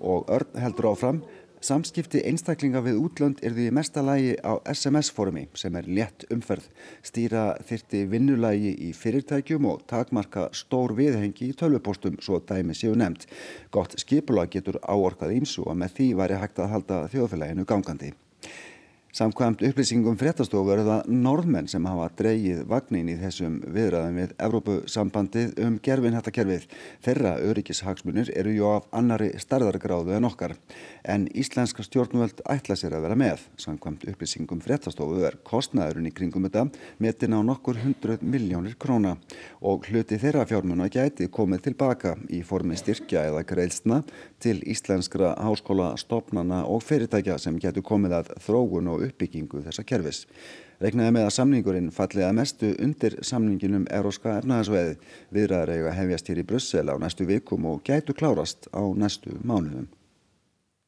Og 0.04 0.28
Örn 0.28 0.60
heldur 0.60 0.92
áfram 0.92 1.24
Samskipti 1.58 2.20
einstaklinga 2.30 2.84
við 2.86 3.00
útlönd 3.02 3.40
er 3.42 3.56
því 3.56 3.72
mesta 3.74 4.04
lægi 4.06 4.36
á 4.46 4.62
SMS-formi 4.70 5.48
sem 5.58 5.74
er 5.80 5.88
létt 5.90 6.28
umferð. 6.34 6.68
Stýra 7.02 7.46
þyrti 7.66 8.04
vinnulægi 8.12 8.76
í 8.86 8.92
fyrirtækjum 8.94 9.66
og 9.72 9.82
takmarka 9.90 10.52
stór 10.54 10.94
viðhengi 11.00 11.50
í 11.50 11.58
tölvupostum 11.58 12.22
svo 12.22 12.38
dæmi 12.46 12.78
séu 12.78 12.94
nefnt. 12.94 13.26
Gott 13.74 13.98
skipula 13.98 14.46
getur 14.46 14.78
áorkað 14.86 15.34
ímsu 15.40 15.66
og 15.66 15.82
með 15.82 15.98
því 15.98 16.14
væri 16.22 16.40
hægt 16.44 16.62
að 16.62 16.74
halda 16.76 17.04
þjóðfélaginu 17.16 17.66
gangandi. 17.66 18.14
Samkvæmt 19.16 19.62
upplýsingum 19.64 20.18
fréttastofu 20.20 20.74
eru 20.74 20.84
það 20.84 21.06
norðmenn 21.10 21.70
sem 21.72 21.86
hafa 21.88 22.10
dreyið 22.20 22.60
vagnin 22.68 23.08
í 23.10 23.16
þessum 23.18 23.56
viðræðum 23.74 24.18
við 24.20 24.34
Evrópusambandið 24.46 25.54
um 25.64 25.78
gerfinhattakerfið. 25.82 26.66
Þeirra 27.06 27.32
öryggishagsmunir 27.48 28.30
eru 28.36 28.52
jú 28.54 28.68
af 28.76 28.90
annari 28.92 29.32
starðargráðu 29.40 30.14
en 30.18 30.28
okkar. 30.28 30.58
En 31.08 31.26
íslenska 31.32 31.86
stjórnvöld 31.88 32.44
ætla 32.52 32.76
sér 32.78 32.98
að 32.98 33.08
vera 33.08 33.18
með. 33.18 33.48
Samkvæmt 33.64 34.04
upplýsingum 34.12 34.62
fréttastofu 34.66 35.24
er 35.26 35.40
kostnæðurinn 35.48 36.12
í 36.12 36.14
kringum 36.14 36.46
þetta 36.50 36.68
metin 37.00 37.40
á 37.40 37.42
nokkur 37.48 37.80
hundruð 37.86 38.28
miljónir 38.28 38.76
króna. 38.76 39.16
Og 39.64 39.88
hluti 39.88 40.20
þeirra 40.20 40.46
fjármuna 40.52 40.92
gæti 40.92 41.32
komið 41.32 41.70
tilbaka 41.72 42.18
í 42.28 42.44
formi 42.46 42.78
styrkja 42.78 43.24
eða 43.32 43.48
greilsna 43.48 44.04
til 44.44 44.60
íslenskra 44.68 45.34
háskóla, 45.42 45.96
stopnana 45.98 46.66
og 46.70 46.84
fyrirtækja 46.86 47.40
sem 47.42 47.58
getur 47.58 47.88
komið 47.88 48.20
að 48.20 48.32
þrógun 48.46 48.94
og 48.94 48.97
uppbyggingu 49.06 49.64
þessa 49.66 49.86
kerfis. 49.88 50.24
Regnaði 50.84 51.16
með 51.16 51.28
að 51.28 51.36
samningurinn 51.38 51.92
falliða 51.94 52.32
mestu 52.38 52.72
undir 52.84 53.18
samninginum 53.26 53.88
Euróska 53.94 54.38
efnaðarsveið 54.42 54.96
viðræðar 55.34 55.74
eiga 55.74 55.98
hefjast 55.98 56.32
hér 56.32 56.42
í 56.44 56.48
Brussel 56.52 56.88
á 56.90 56.96
næstu 57.02 57.26
vikum 57.30 57.66
og 57.72 57.84
gætu 57.88 58.14
klárast 58.18 58.70
á 58.74 58.86
næstu 58.94 59.40
mánuðum. 59.42 59.90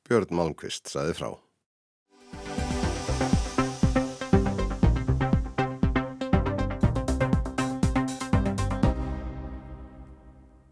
Björn 0.10 0.34
Malmqvist 0.34 0.90
saði 0.94 1.18
frá. 1.18 1.32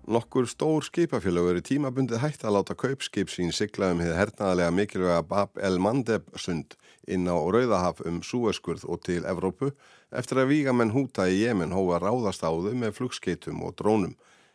Nokkur 0.07 0.45
stór 0.47 0.85
skipafélög 0.87 1.49
eru 1.51 1.61
tímabundið 1.67 2.21
hægt 2.23 2.45
að 2.47 2.53
láta 2.55 2.75
kaupskip 2.79 3.27
sín 3.27 3.49
sigla 3.51 3.89
um 3.91 3.99
hefði 3.99 4.15
hernaðalega 4.15 4.71
mikilvæga 4.71 5.23
Bab 5.27 5.59
el 5.59 5.81
Mandeb 5.83 6.29
sund 6.39 6.77
inn 7.11 7.27
á 7.27 7.35
Rauðahaf 7.35 7.99
um 8.07 8.21
Súeskurð 8.23 8.85
og 8.87 9.01
til 9.03 9.25
Evrópu 9.27 9.73
eftir 10.15 10.39
að 10.39 10.53
vígamenn 10.53 10.93
húta 10.95 11.25
í 11.27 11.41
Jemen 11.41 11.75
hóa 11.75 11.99
ráðast 11.99 12.45
áðu 12.47 12.71
með 12.71 12.95
flugskeitum 13.01 13.59
og 13.67 13.75
drónum. 13.81 14.13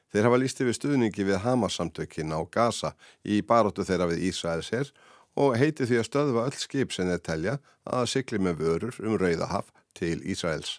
Þeir 0.09 0.31
hafa 0.31 0.39
lísti 0.41 0.69
við 0.71 0.79
stuðningi 0.79 1.27
við 1.29 1.43
Hamas-samtökin 1.45 2.33
á 2.33 2.41
Gaza 2.49 2.95
í 3.21 3.43
baróttu 3.45 3.85
þeirra 3.85 4.09
við 4.09 4.25
Ísraels 4.31 4.73
herr 4.73 4.95
og 5.37 5.59
heiti 5.61 5.85
því 5.85 6.01
að 6.01 6.09
stöðva 6.09 6.47
öll 6.49 6.57
skip 6.57 6.97
sem 6.97 7.13
þeir 7.13 7.23
telja 7.29 7.59
að 7.85 8.09
sigli 8.15 8.41
með 8.41 8.65
vörur 8.65 9.03
um 9.05 9.21
Rauðahaf 9.21 9.69
til 9.93 10.17
Ísraels. 10.25 10.79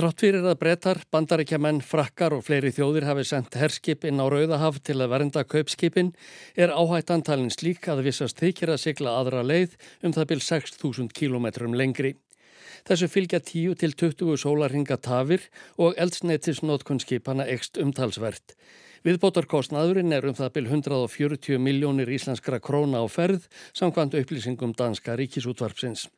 Þrátt 0.00 0.22
fyrir 0.22 0.46
að 0.48 0.54
brettar, 0.56 0.98
bandaríkjaman, 1.12 1.82
frakkar 1.84 2.32
og 2.32 2.46
fleiri 2.46 2.70
þjóðir 2.72 3.04
hafi 3.04 3.24
sendt 3.28 3.58
herskip 3.60 4.06
inn 4.08 4.16
á 4.16 4.32
Rauðahaf 4.32 4.78
til 4.80 4.94
að 4.96 5.10
vernda 5.12 5.42
kaupskipin 5.44 6.14
er 6.56 6.70
áhættantalinn 6.72 7.52
slík 7.52 7.84
að 7.92 8.06
vissast 8.06 8.38
þykir 8.40 8.72
að 8.72 8.80
sigla 8.80 9.12
aðra 9.18 9.42
leið 9.44 9.74
um 10.00 10.14
það 10.16 10.30
byrj 10.30 10.46
6.000 10.46 11.12
km 11.18 11.74
lengri. 11.76 12.14
Þessu 12.88 13.10
fylgja 13.12 13.42
10 13.44 13.76
til 13.82 13.92
20 13.92 14.40
sólarhinga 14.40 14.96
tafir 15.04 15.44
og 15.76 16.00
eldsneitisnótkunnskipana 16.00 17.44
ekst 17.52 17.76
umtalsvert. 17.84 18.54
Viðbótarkostnaðurinn 19.04 20.16
er 20.16 20.30
um 20.30 20.38
það 20.38 20.54
byrj 20.54 20.72
140 20.78 21.60
miljónir 21.60 22.08
íslenskra 22.16 22.56
króna 22.56 23.04
á 23.04 23.06
ferð 23.12 23.52
samkvæmt 23.76 24.16
upplýsingum 24.16 24.72
danska 24.80 25.18
ríkisútvarpsins. 25.20 26.08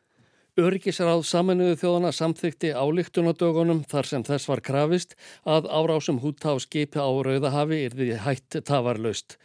Öryggisráð 0.61 1.23
saminuðu 1.25 1.79
þjóðana 1.81 2.11
samþykti 2.13 2.75
álíktunadögunum 2.77 3.79
þar 3.89 4.09
sem 4.11 4.25
þess 4.27 4.49
var 4.51 4.61
krafist 4.61 5.15
að 5.49 5.65
árásum 5.73 6.19
hútta 6.21 6.53
á 6.53 6.61
skipi 6.61 7.01
á 7.01 7.09
Rauðahafi 7.09 7.79
er 7.87 7.97
því 7.97 8.09
hætt 8.21 8.59
tafarlaust. 8.69 9.39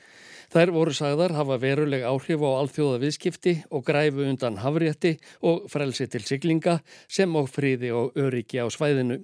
Þær 0.52 0.74
voru 0.76 0.92
sagðar 0.92 1.32
hafa 1.38 1.56
veruleg 1.64 2.04
áhrif 2.04 2.44
á 2.44 2.52
alþjóða 2.60 3.00
viðskipti 3.06 3.54
og 3.72 3.86
græfu 3.88 4.28
undan 4.28 4.60
hafrétti 4.60 5.14
og 5.48 5.72
frelsi 5.72 6.10
til 6.12 6.26
siglinga 6.28 6.82
sem 7.08 7.40
og 7.40 7.48
fríði 7.56 7.94
og 7.96 8.20
öryggi 8.20 8.60
á 8.60 8.68
svæðinu. 8.68 9.22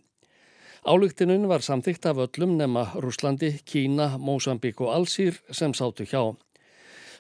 Álíktunum 0.88 1.50
var 1.52 1.68
samþykt 1.68 2.08
af 2.08 2.24
öllum 2.30 2.56
nema 2.64 2.94
Rúslandi, 2.96 3.58
Kína, 3.68 4.16
Mósambík 4.16 4.80
og 4.80 4.96
Allsýr 4.96 5.36
sem 5.52 5.76
sátu 5.76 6.08
hjá. 6.08 6.32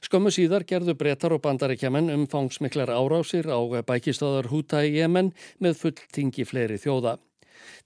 Skömmu 0.03 0.33
síðar 0.35 0.65
gerðu 0.67 0.97
brettar 0.99 1.31
og 1.31 1.39
bandaríkjaman 1.45 2.11
umfangsmiklar 2.11 2.89
árásir 2.91 3.47
á 3.47 3.55
bækistöðar 3.87 4.49
Húta 4.51 4.81
í 4.83 4.97
Jemen 4.97 5.29
með 5.63 5.77
fulltingi 5.79 6.43
fleiri 6.43 6.75
þjóða. 6.75 7.21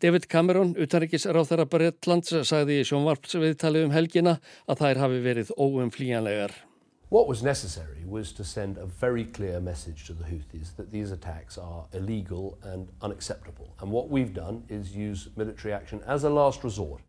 David 0.01 0.25
Cameron, 0.25 0.73
utanrikis 0.81 1.27
ráþara 1.29 1.67
Brettlands, 1.69 2.33
sagði 2.49 2.79
í 2.81 2.87
sjónvarpsviðtali 2.89 3.85
um 3.85 3.93
helgina 3.93 4.39
að 4.65 4.81
þær 4.81 5.01
hafi 5.03 5.21
verið 5.27 5.53
óumflíjanlegar. 5.61 6.57
What 7.09 7.27
was 7.29 7.43
necessary 7.43 8.03
was 8.03 8.33
to 8.33 8.43
send 8.43 8.79
a 8.79 8.87
very 8.87 9.23
clear 9.23 9.61
message 9.61 10.07
to 10.07 10.13
the 10.13 10.25
Houthis 10.25 10.75
that 10.75 10.91
these 10.91 11.11
attacks 11.11 11.59
are 11.59 11.85
illegal 11.93 12.57
and 12.63 12.89
unacceptable. 13.03 13.75
And 13.79 13.91
what 13.91 14.09
we've 14.09 14.33
done 14.33 14.63
is 14.69 14.95
use 14.95 15.29
military 15.37 15.71
action 15.71 16.01
as 16.07 16.23
a 16.23 16.29
last 16.31 16.63
resort. 16.63 17.06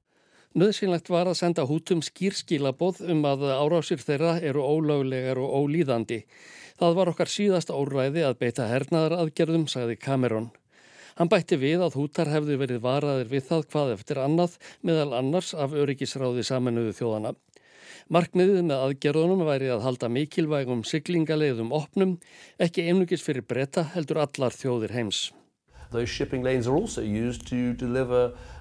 Nöðsynlegt 0.57 1.11
var 1.13 1.29
að 1.29 1.37
senda 1.43 1.67
hútum 1.69 2.01
skýrskilaboð 2.01 3.03
um 3.13 3.27
að 3.29 3.43
árásir 3.53 4.01
þeirra 4.01 4.39
eru 4.41 4.63
ólöglegar 4.65 5.37
og 5.43 5.53
ólíðandi. 5.61 6.23
Það 6.79 6.95
var 6.97 7.11
okkar 7.13 7.29
síðasta 7.29 7.77
óræði 7.77 8.25
að 8.25 8.39
beita 8.41 8.69
hernaðar 8.71 9.19
aðgerðum, 9.19 9.67
sagði 9.69 9.99
Cameron. 10.01 10.49
Hann 11.19 11.29
bætti 11.29 11.59
við 11.61 11.83
að 11.85 11.99
hútar 11.99 12.31
hefðu 12.33 12.57
verið 12.63 12.81
varaðir 12.81 13.29
við 13.29 13.45
það 13.51 13.65
hvað 13.75 13.93
eftir 13.99 14.23
annað 14.23 14.57
meðal 14.87 15.13
annars 15.19 15.53
af 15.53 15.75
öryggisráði 15.77 16.47
saminuðu 16.47 16.95
þjóðana. 16.97 17.35
Markmiðið 18.09 18.63
með 18.71 18.85
aðgerðunum 18.87 19.43
væri 19.45 19.69
að 19.75 19.83
halda 19.85 20.09
mikilvægum 20.09 20.85
siglingaleiðum 20.89 21.75
opnum, 21.77 22.15
ekki 22.57 22.87
einugis 22.89 23.27
fyrir 23.27 23.45
breyta 23.45 23.85
heldur 23.93 24.23
allar 24.25 24.55
þjóðir 24.57 24.95
heims. 24.97 25.27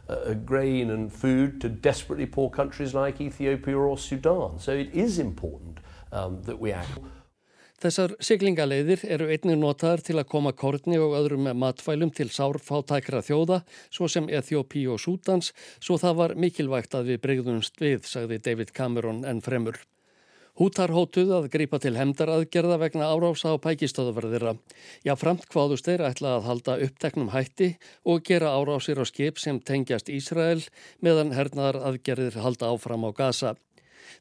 Uh, 0.09 0.33
grain 0.45 0.89
and 0.89 1.11
food 1.11 1.59
to 1.59 1.67
desperately 1.67 2.25
poor 2.25 2.49
countries 2.49 2.93
like 2.93 3.19
Ethiopia 3.19 3.75
or 3.75 3.97
Sudan. 3.97 4.57
So 4.57 4.71
it 4.71 4.89
is 4.93 5.19
important 5.19 5.79
um, 6.13 6.41
that 6.43 6.59
we 6.59 6.71
act. 6.71 6.99
Þessar 7.77 8.15
siglingaleiðir 8.23 9.03
eru 9.05 9.27
einnig 9.29 9.59
notaðar 9.61 10.01
til 10.01 10.15
að 10.17 10.29
koma 10.31 10.53
kortni 10.57 10.95
og 10.97 11.11
öðrum 11.19 11.51
matfælum 11.59 12.09
til 12.09 12.31
sárfátækra 12.33 13.19
þjóða, 13.27 13.59
svo 13.93 14.07
sem 14.09 14.31
Eþjópi 14.31 14.87
og 14.89 15.03
Sútans, 15.03 15.51
svo 15.77 15.99
það 16.01 16.17
var 16.23 16.35
mikilvægt 16.39 16.97
að 16.97 17.11
við 17.11 17.21
breyðumst 17.27 17.77
við, 17.83 18.07
sagði 18.09 18.39
David 18.47 18.73
Cameron 18.73 19.21
en 19.29 19.43
fremur. 19.45 19.77
Hútar 20.57 20.89
hótuð 20.89 21.29
að 21.37 21.47
grípa 21.53 21.77
til 21.77 21.93
hemdaraðgerða 21.93 22.79
vegna 22.81 23.11
árása 23.13 23.51
á 23.53 23.61
pækistöðuverðira. 23.61 24.55
Já, 25.05 25.13
framt 25.13 25.45
hvaðust 25.53 25.85
þeir 25.85 26.01
ætla 26.07 26.31
að 26.39 26.47
halda 26.47 26.77
uppteknum 26.81 27.29
hætti 27.29 27.67
og 28.01 28.23
gera 28.25 28.55
árásir 28.57 28.97
á 28.97 29.05
skip 29.05 29.37
sem 29.37 29.59
tengjast 29.61 30.09
Ísrael 30.09 30.63
meðan 31.05 31.35
hernaðar 31.37 31.77
aðgerðir 31.91 32.39
halda 32.41 32.71
áfram 32.73 33.05
á 33.05 33.13
Gaza. 33.13 33.51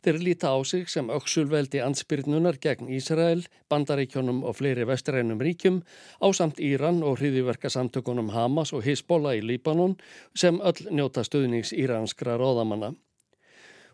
Þeir 0.04 0.18
líta 0.20 0.50
á 0.52 0.60
sig 0.60 0.90
sem 0.92 1.08
auksulveldi 1.08 1.80
ansbyrnunar 1.80 2.58
gegn 2.60 2.90
Ísrael, 2.92 3.46
bandaríkjónum 3.72 4.42
og 4.44 4.58
fleiri 4.58 4.84
vestrænum 4.84 5.40
ríkjum 5.40 5.80
á 6.20 6.26
samt 6.36 6.60
Íran 6.60 7.00
og 7.00 7.16
hriðiverka 7.22 7.72
samtökunum 7.72 8.28
Hamas 8.34 8.74
og 8.76 8.84
Hezbollah 8.84 9.38
í 9.38 9.40
Líbanon 9.40 9.96
sem 10.36 10.60
öll 10.60 10.92
njóta 10.92 11.24
stuðnings 11.24 11.72
íranskra 11.72 12.36
róðamanna. 12.36 12.92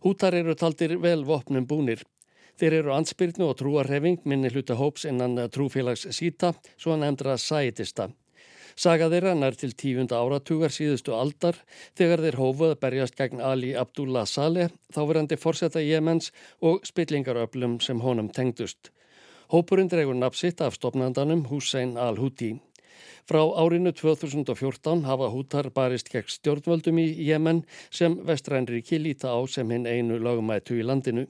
Hútar 0.02 0.34
eru 0.34 0.56
taldir 0.58 0.96
vel 0.98 1.22
vopnum 1.22 1.70
búnir. 1.70 2.02
Þeir 2.60 2.78
eru 2.82 2.92
ansbyrnu 2.94 3.48
og 3.48 3.56
trúarhefing 3.60 4.24
minni 4.28 4.50
hluta 4.52 4.76
hóps 4.76 5.06
innan 5.08 5.38
trúfélags 5.52 6.04
síta, 6.12 6.52
svo 6.76 6.96
nefndra 6.96 7.38
sætista. 7.40 8.10
Saga 8.76 9.08
þeirra 9.12 9.34
nær 9.36 9.56
til 9.58 9.74
tífunda 9.76 10.16
áratugar 10.16 10.72
síðustu 10.72 11.12
aldar 11.16 11.58
þegar 11.98 12.22
þeir 12.24 12.38
hófuð 12.40 12.74
berjast 12.80 13.16
gegn 13.18 13.42
Ali 13.44 13.74
Abdullah 13.76 14.24
Saleh, 14.28 14.72
þáverandi 14.94 15.36
forsetta 15.36 15.82
Jemens 15.84 16.32
og 16.60 16.86
spillingaröflum 16.88 17.80
sem 17.84 18.00
honum 18.00 18.30
tengdust. 18.32 18.92
Hópurinn 19.52 19.90
dregur 19.92 20.16
napsitt 20.16 20.62
af 20.64 20.78
stopnandanum 20.78 21.44
Hussein 21.50 21.98
al-Houthi. 22.00 22.54
Frá 23.28 23.42
árinu 23.60 23.92
2014 23.92 25.04
hafa 25.04 25.28
hútar 25.30 25.68
barist 25.70 26.08
gegn 26.10 26.32
stjórnvöldum 26.32 26.98
í 26.98 27.06
Jemen 27.28 27.62
sem 27.90 28.16
vestrænriki 28.26 28.98
líta 28.98 29.36
á 29.36 29.40
sem 29.46 29.68
hinn 29.70 29.86
einu 29.86 30.16
lögumætu 30.18 30.80
í 30.80 30.86
landinu. 30.86 31.28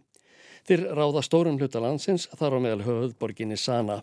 Þeir 0.68 0.86
ráða 0.94 1.22
stórum 1.26 1.58
hluta 1.58 1.82
landsins 1.82 2.28
þar 2.38 2.56
á 2.56 2.58
meðal 2.62 2.86
höfðborginni 2.86 3.58
Sana. 3.58 4.02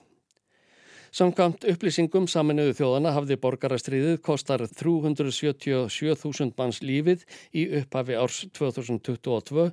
Samkvæmt 1.09 1.63
upplýsingum 1.71 2.27
saminuðu 2.29 2.75
þjóðana 2.77 3.15
hafði 3.15 3.39
borgarastriðið 3.41 4.19
kostar 4.21 4.61
377.000 4.67 6.53
manns 6.59 6.83
lífið 6.85 7.23
í 7.57 7.63
upphafi 7.79 8.17
árs 8.19 8.43
2022 8.53 9.71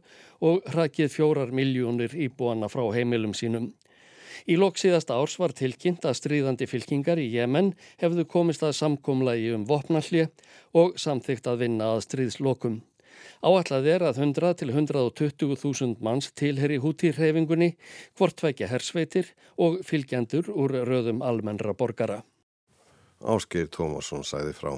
og 0.48 0.70
hrakið 0.72 1.12
fjórar 1.12 1.52
miljónir 1.52 2.16
íbúana 2.16 2.70
frá 2.72 2.86
heimilum 2.94 3.36
sínum. 3.36 3.68
Í 4.48 4.56
lok 4.56 4.80
síðasta 4.80 5.18
árs 5.20 5.36
var 5.40 5.52
tilkynnt 5.56 6.08
að 6.08 6.16
stríðandi 6.22 6.68
fylkingar 6.70 7.20
í 7.20 7.28
Jemen 7.34 7.74
hefðu 8.00 8.24
komist 8.32 8.64
að 8.64 8.78
samkomlaði 8.80 9.52
um 9.58 9.68
vopnalli 9.68 10.28
og 10.72 10.96
samþygt 11.00 11.52
að 11.52 11.66
vinna 11.66 11.96
að 11.96 12.04
stríðslokum. 12.08 12.80
Áallad 13.42 13.86
er 13.90 14.06
að 14.08 14.22
100 14.24 14.54
til 14.62 14.72
120.000 14.74 16.00
manns 16.04 16.32
tilheri 16.36 16.80
hútýrhefingunni, 16.82 17.74
hvortvækja 18.18 18.70
hersveitir 18.72 19.32
og 19.56 19.80
fylgjendur 19.86 20.50
úr 20.52 20.80
röðum 20.88 21.22
almennra 21.24 21.74
borgara. 21.74 22.22
Áskir 23.20 23.70
Tómasson 23.72 24.26
sæði 24.26 24.52
frá. 24.56 24.76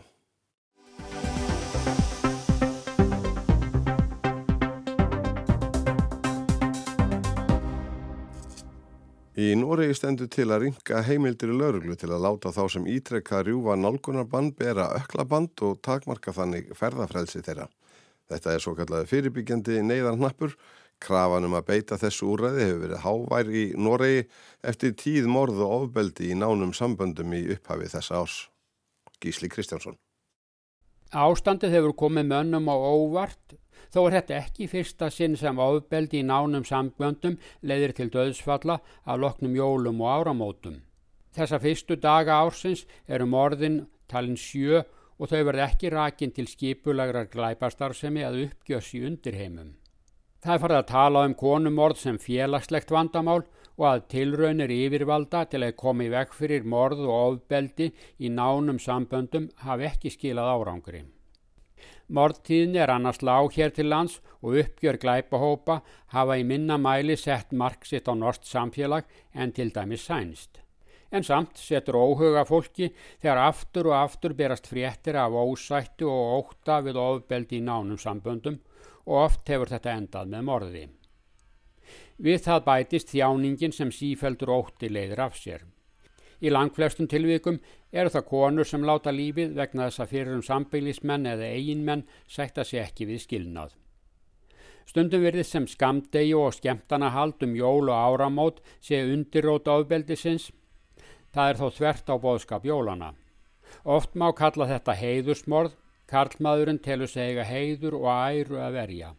Í 9.39 9.53
Noregi 9.55 9.95
stendur 9.95 10.27
til 10.35 10.49
að 10.51 10.65
ringa 10.65 11.01
heimildir 11.07 11.53
í 11.53 11.59
lauruglu 11.61 11.95
til 11.95 12.09
að 12.11 12.25
láta 12.25 12.51
þá 12.51 12.65
sem 12.75 12.89
ítrekka 12.91 13.45
rjúfa 13.47 13.77
nálgunarband, 13.79 14.57
bera 14.59 14.89
öklaband 14.99 15.63
og 15.63 15.77
takmarka 15.87 16.35
þannig 16.35 16.73
ferðafrelsi 16.75 17.45
þeirra. 17.47 17.69
Þetta 18.29 18.55
er 18.55 18.65
svo 18.65 18.75
kallaði 18.77 19.09
fyrirbyggjandi 19.13 19.81
neyðarnappur. 19.89 20.57
Krafanum 20.99 21.55
að 21.55 21.69
beita 21.69 21.99
þessu 22.01 22.33
úræði 22.33 22.67
hefur 22.67 22.83
verið 22.83 23.05
hávær 23.05 23.53
í 23.55 23.65
Noregi 23.79 24.25
eftir 24.67 24.97
tíð 24.99 25.29
morð 25.31 25.63
og 25.63 25.75
ofbeldi 25.77 26.33
í 26.33 26.39
nánum 26.39 26.75
samböndum 26.75 27.37
í 27.39 27.45
upphafi 27.55 27.89
þessa 27.93 28.25
ás. 28.25 28.37
Gísli 29.23 29.51
Kristjánsson. 29.53 29.97
Ástandið 31.15 31.79
hefur 31.79 31.95
komið 32.03 32.29
mönnum 32.35 32.69
á 32.69 32.77
óvart 32.77 33.57
Þó 33.95 34.01
er 34.05 34.19
þetta 34.19 34.39
ekki 34.43 34.69
fyrsta 34.69 35.09
sinn 35.13 35.37
sem 35.41 35.61
ofbeldi 35.63 36.21
í 36.21 36.27
nánum 36.27 36.67
samböndum 36.69 37.39
leiðir 37.65 37.95
til 37.97 38.11
döðsfalla 38.13 38.81
af 39.09 39.21
loknum 39.23 39.57
jólum 39.57 40.03
og 40.05 40.11
áramótum. 40.13 40.83
Þessa 41.37 41.61
fyrstu 41.63 41.97
daga 42.01 42.41
ársins 42.43 42.85
eru 43.07 43.29
morðin 43.31 43.87
talin 44.11 44.37
sjö 44.37 44.83
og 45.19 45.31
þau 45.31 45.43
verði 45.51 45.65
ekki 45.67 45.93
rakin 45.93 46.33
til 46.35 46.47
skipulagrar 46.51 47.29
glæpastarfsemi 47.33 48.25
að 48.25 48.41
uppgjörs 48.47 48.95
í 48.95 49.03
undirheimum. 49.11 49.75
Það 50.39 50.55
er 50.55 50.63
farið 50.63 50.79
að 50.79 50.91
tala 50.93 51.23
um 51.27 51.35
konumorð 51.35 51.99
sem 51.99 52.19
félagslegt 52.23 52.93
vandamál 52.95 53.43
og 53.79 53.87
að 53.91 54.05
tilraunir 54.15 54.71
yfirvalda 54.75 55.45
til 55.51 55.65
að 55.67 55.77
koma 55.83 56.07
í 56.07 56.13
vekk 56.13 56.35
fyrir 56.39 56.67
morð 56.67 57.03
og 57.07 57.15
ofbeldi 57.19 57.91
í 58.19 58.31
nánum 58.31 58.79
samböndum 58.83 59.49
hafi 59.65 59.89
ekki 59.91 60.15
skilað 60.15 60.53
árangri. 60.55 61.03
Mordtíðin 62.09 62.79
er 62.81 62.91
annars 62.95 63.21
lág 63.21 63.53
hér 63.59 63.75
til 63.75 63.91
lands 63.91 64.21
og 64.41 64.57
uppgjör 64.63 64.97
glæpahópa 65.03 65.83
hafa 66.15 66.39
í 66.41 66.47
minna 66.47 66.79
mæli 66.81 67.19
sett 67.21 67.53
mark 67.53 67.85
sitt 67.85 68.09
á 68.09 68.15
norsk 68.17 68.47
samfélag 68.49 69.05
en 69.35 69.53
til 69.53 69.75
dæmis 69.75 70.07
sænst. 70.09 70.63
En 71.11 71.25
samt 71.25 71.57
setur 71.57 71.97
óhuga 71.97 72.45
fólki 72.45 72.91
þegar 73.23 73.41
aftur 73.47 73.89
og 73.89 73.97
aftur 73.97 74.35
berast 74.37 74.69
fréttir 74.69 75.17
af 75.17 75.33
ósættu 75.33 76.11
og 76.13 76.53
óta 76.53 76.83
við 76.85 77.01
ofbeldi 77.01 77.63
í 77.63 77.65
nánum 77.65 78.01
samböndum 78.01 78.61
og 79.07 79.25
oft 79.25 79.49
hefur 79.49 79.73
þetta 79.73 79.97
endað 79.97 80.35
með 80.35 80.47
morði. 80.51 80.85
Við 82.19 82.45
það 82.45 82.65
bætist 82.67 83.13
þjáningin 83.15 83.73
sem 83.73 83.91
sífeldur 83.95 84.53
ótti 84.53 84.91
leiðir 84.93 85.25
af 85.25 85.37
sér. 85.39 85.65
Í 86.39 86.53
langflestum 86.53 87.09
tilvíkum 87.11 87.59
eru 87.91 88.13
það 88.15 88.29
konur 88.29 88.69
sem 88.69 88.85
láta 88.87 89.11
lífið 89.15 89.57
vegna 89.57 89.89
þess 89.89 90.05
að 90.05 90.13
fyrir 90.13 90.37
um 90.37 90.45
sambeilismenn 90.45 91.27
eða 91.27 91.49
eiginmenn 91.57 92.05
sætta 92.29 92.67
sér 92.67 92.85
ekki 92.85 93.09
við 93.09 93.25
skilnað. 93.25 93.73
Stundum 94.89 95.25
verðið 95.25 95.49
sem 95.49 95.67
skamdegi 95.69 96.37
og 96.39 96.55
skemmtana 96.57 97.11
hald 97.13 97.43
um 97.45 97.57
jól 97.57 97.91
og 97.91 97.97
áramót 97.97 98.63
sé 98.81 99.03
undirróta 99.05 99.75
ofbeldisins. 99.81 100.49
Það 101.35 101.53
er 101.53 101.61
þó 101.61 101.67
þvert 101.79 102.13
á 102.13 102.15
boðskap 102.25 102.67
jólana. 102.67 103.13
Oft 103.85 104.15
má 104.17 104.31
kalla 104.33 104.69
þetta 104.69 104.97
heiðursmorð, 104.97 105.77
karlmaðurinn 106.09 106.83
telur 106.83 107.11
segja 107.11 107.45
heiður 107.45 107.99
og 108.01 108.13
æru 108.13 108.61
að 108.65 108.79
verja 108.81 109.15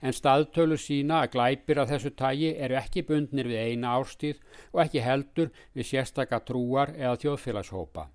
en 0.00 0.16
staðtölu 0.16 0.78
sína 0.80 1.22
að 1.22 1.32
glæpir 1.36 1.80
af 1.82 1.90
þessu 1.92 2.12
tægi 2.18 2.52
eru 2.64 2.78
ekki 2.80 3.04
bundnir 3.08 3.48
við 3.50 3.62
eina 3.68 3.94
árstíð 3.98 4.40
og 4.72 4.82
ekki 4.84 5.04
heldur 5.04 5.52
við 5.76 5.88
sérstaka 5.90 6.42
trúar 6.46 6.94
eða 6.96 7.18
þjóðfélagshópa. 7.24 8.08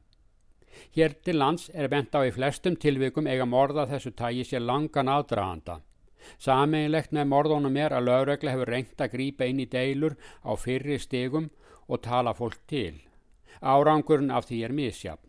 Hér 0.94 1.18
til 1.26 1.38
lands 1.40 1.70
er 1.74 1.90
bent 1.90 2.14
á 2.14 2.22
í 2.22 2.34
flestum 2.34 2.78
tilvikum 2.78 3.28
eiga 3.28 3.46
morða 3.50 3.88
þessu 3.90 4.14
tægi 4.14 4.46
sér 4.46 4.66
langan 4.66 5.10
aðdraganda. 5.10 5.80
Sameinlegt 6.38 7.14
með 7.16 7.30
morðunum 7.32 7.78
er 7.80 7.96
að 7.96 8.10
lögregla 8.10 8.54
hefur 8.54 8.74
reynt 8.74 9.02
að 9.02 9.14
grípa 9.16 9.48
inn 9.48 9.64
í 9.64 9.70
deilur 9.72 10.18
á 10.44 10.52
fyrri 10.60 11.00
stegum 11.00 11.50
og 11.88 12.04
tala 12.04 12.34
fólk 12.36 12.60
til. 12.68 13.07
Árangurinn 13.62 14.34
af 14.34 14.48
því 14.50 14.64
er 14.66 14.76
misjafn. 14.76 15.24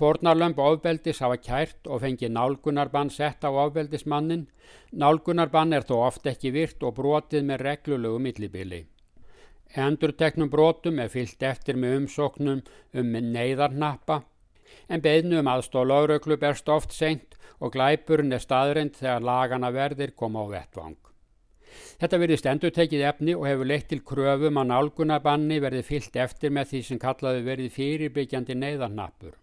Fornarlömp 0.00 0.58
ofbeldis 0.62 1.18
hafa 1.20 1.36
kært 1.42 1.88
og 1.90 2.00
fengið 2.04 2.32
nálgunarbann 2.32 3.10
sett 3.10 3.44
á 3.44 3.50
ofbeldismannin. 3.50 4.46
Nálgunarbann 4.92 5.74
er 5.76 5.84
þó 5.84 5.96
oft 6.06 6.26
ekki 6.30 6.54
virt 6.54 6.82
og 6.86 6.94
brotið 7.00 7.44
með 7.50 7.64
reglulegu 7.66 8.22
millibili. 8.22 8.80
Endurteknum 9.76 10.50
brotum 10.50 10.98
er 10.98 11.10
fyllt 11.12 11.42
eftir 11.42 11.76
með 11.78 11.98
umsóknum 12.00 12.62
um 12.94 13.12
neyðarnappa 13.34 14.22
en 14.88 15.02
beðnu 15.04 15.38
um 15.42 15.50
aðstóð 15.52 15.86
lauröklu 15.90 16.38
berst 16.42 16.68
oft 16.68 16.94
seint 16.94 17.36
og 17.60 17.74
glæpurinn 17.76 18.34
er 18.34 18.42
staðrind 18.42 18.98
þegar 18.98 19.26
lagana 19.30 19.70
verðir 19.74 20.16
koma 20.16 20.42
á 20.42 20.46
vettvang. 20.56 20.98
Þetta 22.00 22.20
verðist 22.22 22.48
endur 22.50 22.72
tekið 22.76 23.04
efni 23.10 23.34
og 23.36 23.46
hefur 23.48 23.68
leitt 23.70 23.88
til 23.90 24.00
kröfum 24.06 24.60
að 24.62 24.70
nálgunabanni 24.72 25.60
verði 25.62 25.82
fyllt 25.86 26.16
eftir 26.16 26.54
með 26.56 26.72
því 26.72 26.82
sem 26.88 27.02
kallaði 27.02 27.44
verið 27.46 27.74
fyrirbyggjandi 27.76 28.56
neyðarnappur. 28.62 29.36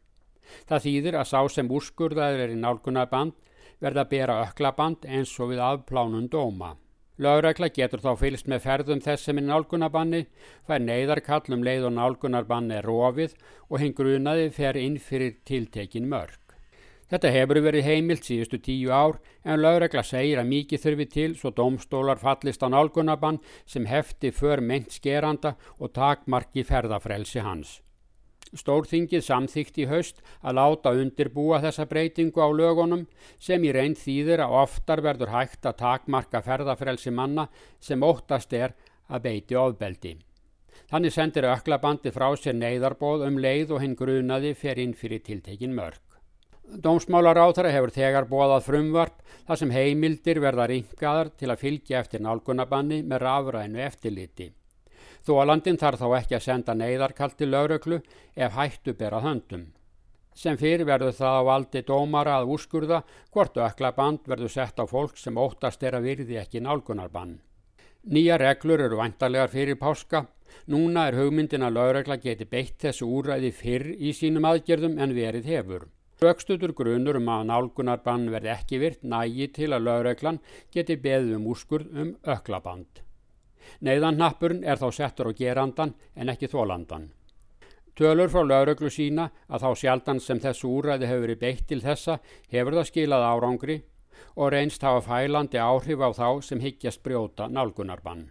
Það 0.68 0.84
þýðir 0.88 1.20
að 1.20 1.30
sá 1.32 1.40
sem 1.52 1.72
úrskurðaður 1.80 2.44
er 2.46 2.56
í 2.56 2.60
nálgunarband 2.62 3.36
verða 3.84 4.04
að 4.04 4.12
bera 4.16 4.42
öklaband 4.48 5.06
eins 5.06 5.34
og 5.40 5.52
við 5.52 5.64
afplánun 5.64 6.30
dóma. 6.32 6.76
Lögregla 7.18 7.72
getur 7.74 8.02
þá 8.04 8.12
fylgst 8.22 8.50
með 8.52 8.64
ferðum 8.68 9.00
þess 9.02 9.26
sem 9.26 9.40
er 9.42 9.48
nálgunabanni, 9.48 10.26
fær 10.68 10.84
neyðarkall 10.84 11.56
um 11.56 11.64
leið 11.66 11.88
og 11.90 11.96
nálgunarbanni 11.96 12.78
er 12.78 12.86
rofið 12.86 13.34
og 13.70 13.82
hinn 13.82 13.96
grunaði 13.98 14.52
fer 14.54 14.78
inn 14.78 15.00
fyrir 15.02 15.40
tiltekin 15.50 16.10
mörg. 16.12 16.47
Þetta 17.08 17.30
hefur 17.32 17.62
verið 17.64 17.86
heimilt 17.88 18.26
síðustu 18.28 18.58
tíu 18.60 18.92
ár 18.92 19.22
en 19.48 19.62
lögregla 19.64 20.04
segir 20.04 20.42
að 20.42 20.50
mikið 20.52 20.82
þurfi 20.84 21.06
til 21.14 21.28
svo 21.40 21.54
domstólar 21.56 22.20
fallist 22.20 22.64
á 22.64 22.68
nálgunabann 22.68 23.40
sem 23.66 23.88
hefti 23.88 24.34
för 24.36 24.60
meint 24.60 24.92
skeranda 24.92 25.56
og 25.80 25.94
takmarki 25.96 26.66
ferðafrelsi 26.68 27.46
hans. 27.46 27.78
Stórþingið 28.56 29.24
samþykti 29.24 29.84
í 29.84 29.88
haust 29.88 30.20
að 30.42 30.60
láta 30.60 30.92
undirbúa 30.96 31.60
þessa 31.64 31.88
breytingu 31.88 32.44
á 32.44 32.48
lögunum 32.52 33.06
sem 33.40 33.64
í 33.64 33.72
reynd 33.76 34.00
þýðir 34.00 34.44
að 34.44 34.56
oftar 34.64 35.04
verður 35.04 35.32
hægt 35.32 35.68
að 35.68 35.80
takmarka 35.84 36.42
ferðafrelsi 36.44 37.12
manna 37.12 37.48
sem 37.80 38.04
óttast 38.04 38.52
er 38.54 38.76
að 39.08 39.24
beiti 39.28 39.56
ofbeldi. 39.56 40.18
Þannig 40.92 41.16
sendir 41.16 41.48
öklabandi 41.52 42.12
frá 42.16 42.30
sér 42.40 42.56
neyðarbóð 42.56 43.26
um 43.28 43.40
leið 43.44 43.76
og 43.76 43.84
hinn 43.84 43.96
grunaði 44.00 44.54
fer 44.56 44.80
inn 44.80 44.96
fyrir 44.96 45.24
tiltekin 45.24 45.76
mörg. 45.76 46.07
Dómsmálaráþara 46.68 47.72
hefur 47.72 47.94
þegar 47.96 48.26
bóðað 48.28 48.66
frumvarp 48.66 49.22
þar 49.48 49.60
sem 49.62 49.72
heimildir 49.72 50.42
verða 50.44 50.66
ringaðar 50.68 51.30
til 51.40 51.48
að 51.54 51.62
fylgja 51.64 52.02
eftir 52.02 52.22
nálgunabanni 52.26 53.00
með 53.08 53.24
rafrænu 53.24 53.80
eftirliti. 53.86 54.50
Þólandin 55.24 55.80
þarf 55.80 56.04
þá 56.04 56.08
ekki 56.20 56.36
að 56.36 56.44
senda 56.44 56.76
neyðarkall 56.76 57.34
til 57.40 57.50
lauröklu 57.54 58.02
ef 58.36 58.60
hættu 58.60 58.94
berað 59.00 59.28
höndum. 59.30 59.66
Sem 60.36 60.60
fyrir 60.60 60.86
verður 60.86 61.16
það 61.18 61.40
á 61.40 61.48
valdi 61.48 61.82
dómara 61.88 62.38
að 62.38 62.52
úrskurða 62.54 63.02
hvort 63.34 63.58
öklaband 63.58 64.28
verður 64.28 64.54
sett 64.54 64.78
á 64.78 64.86
fólk 64.86 65.18
sem 65.18 65.40
óttast 65.40 65.84
er 65.88 65.98
að 65.98 66.12
virði 66.12 66.38
ekki 66.44 66.62
nálgunarbann. 66.62 67.40
Nýja 68.12 68.38
reglur 68.38 68.84
eru 68.84 69.00
vantarlegar 69.00 69.50
fyrir 69.52 69.80
páska. 69.80 70.28
Núna 70.68 71.08
er 71.08 71.18
hugmyndin 71.18 71.64
að 71.64 71.80
laurökla 71.80 72.20
geti 72.24 72.46
beitt 72.46 72.78
þessu 72.84 73.08
úræði 73.08 73.52
fyrr 73.56 73.94
í 73.98 74.14
sínum 74.16 74.46
aðgerðum 74.48 75.00
en 75.00 75.16
verið 75.16 75.50
hefur. 75.56 75.88
Rökstutur 76.22 76.74
grunur 76.74 77.20
um 77.20 77.28
að 77.30 77.44
nálgunarbann 77.52 78.30
verði 78.34 78.50
ekki 78.56 78.80
virt 78.82 79.04
nægi 79.06 79.52
til 79.54 79.68
að 79.76 79.84
lauröklan 79.86 80.40
geti 80.74 80.96
beðið 81.04 81.36
um 81.38 81.46
úrskurð 81.52 82.00
um 82.02 82.16
öklaband. 82.26 83.04
Neiðannappurinn 83.86 84.64
er 84.64 84.80
þá 84.82 84.88
settur 84.96 85.30
á 85.30 85.38
gerandan 85.38 85.94
en 86.16 86.34
ekki 86.34 86.50
þólandan. 86.50 87.12
Tölur 87.98 88.30
frá 88.34 88.42
lauröglu 88.46 88.90
sína 88.94 89.28
að 89.50 89.66
þá 89.66 89.70
sjaldan 89.82 90.22
sem 90.22 90.42
þessu 90.42 90.70
úræði 90.70 91.10
hefur 91.10 91.24
verið 91.26 91.40
beitt 91.44 91.68
til 91.70 91.82
þessa 91.82 92.18
hefur 92.54 92.78
það 92.78 92.90
skilað 92.90 93.28
árangri 93.28 93.78
og 94.38 94.52
reynst 94.54 94.86
hafa 94.86 95.04
fælandi 95.06 95.62
áhrif 95.62 96.02
á 96.02 96.10
þá 96.14 96.30
sem 96.46 96.62
higgjast 96.62 97.04
brjóta 97.06 97.50
nálgunarbann. 97.50 98.28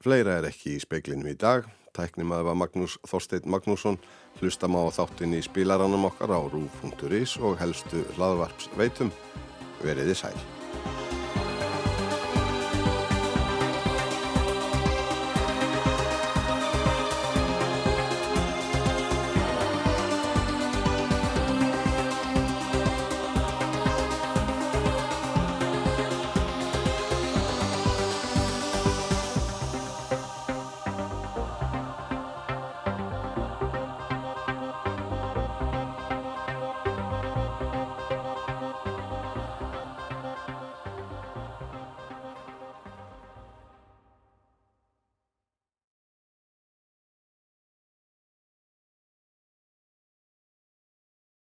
Fleira 0.00 0.38
er 0.40 0.48
ekki 0.48 0.76
í 0.76 0.80
speiklinum 0.80 1.28
í 1.28 1.36
dag. 1.36 1.68
Tæknimaður 1.96 2.50
var 2.50 2.60
Magnús 2.62 2.96
Þorstein 3.08 3.48
Magnússon. 3.50 3.98
Hlustam 4.40 4.78
á 4.78 4.82
þáttin 4.94 5.36
í 5.38 5.42
spilaranum 5.44 6.08
okkar 6.10 6.36
á 6.36 6.40
rú.is 6.46 7.36
og 7.42 7.58
helstu 7.60 8.06
hlaðvarps 8.16 8.70
veitum. 8.78 9.12
Veriði 9.82 10.16
sæl. 10.22 10.59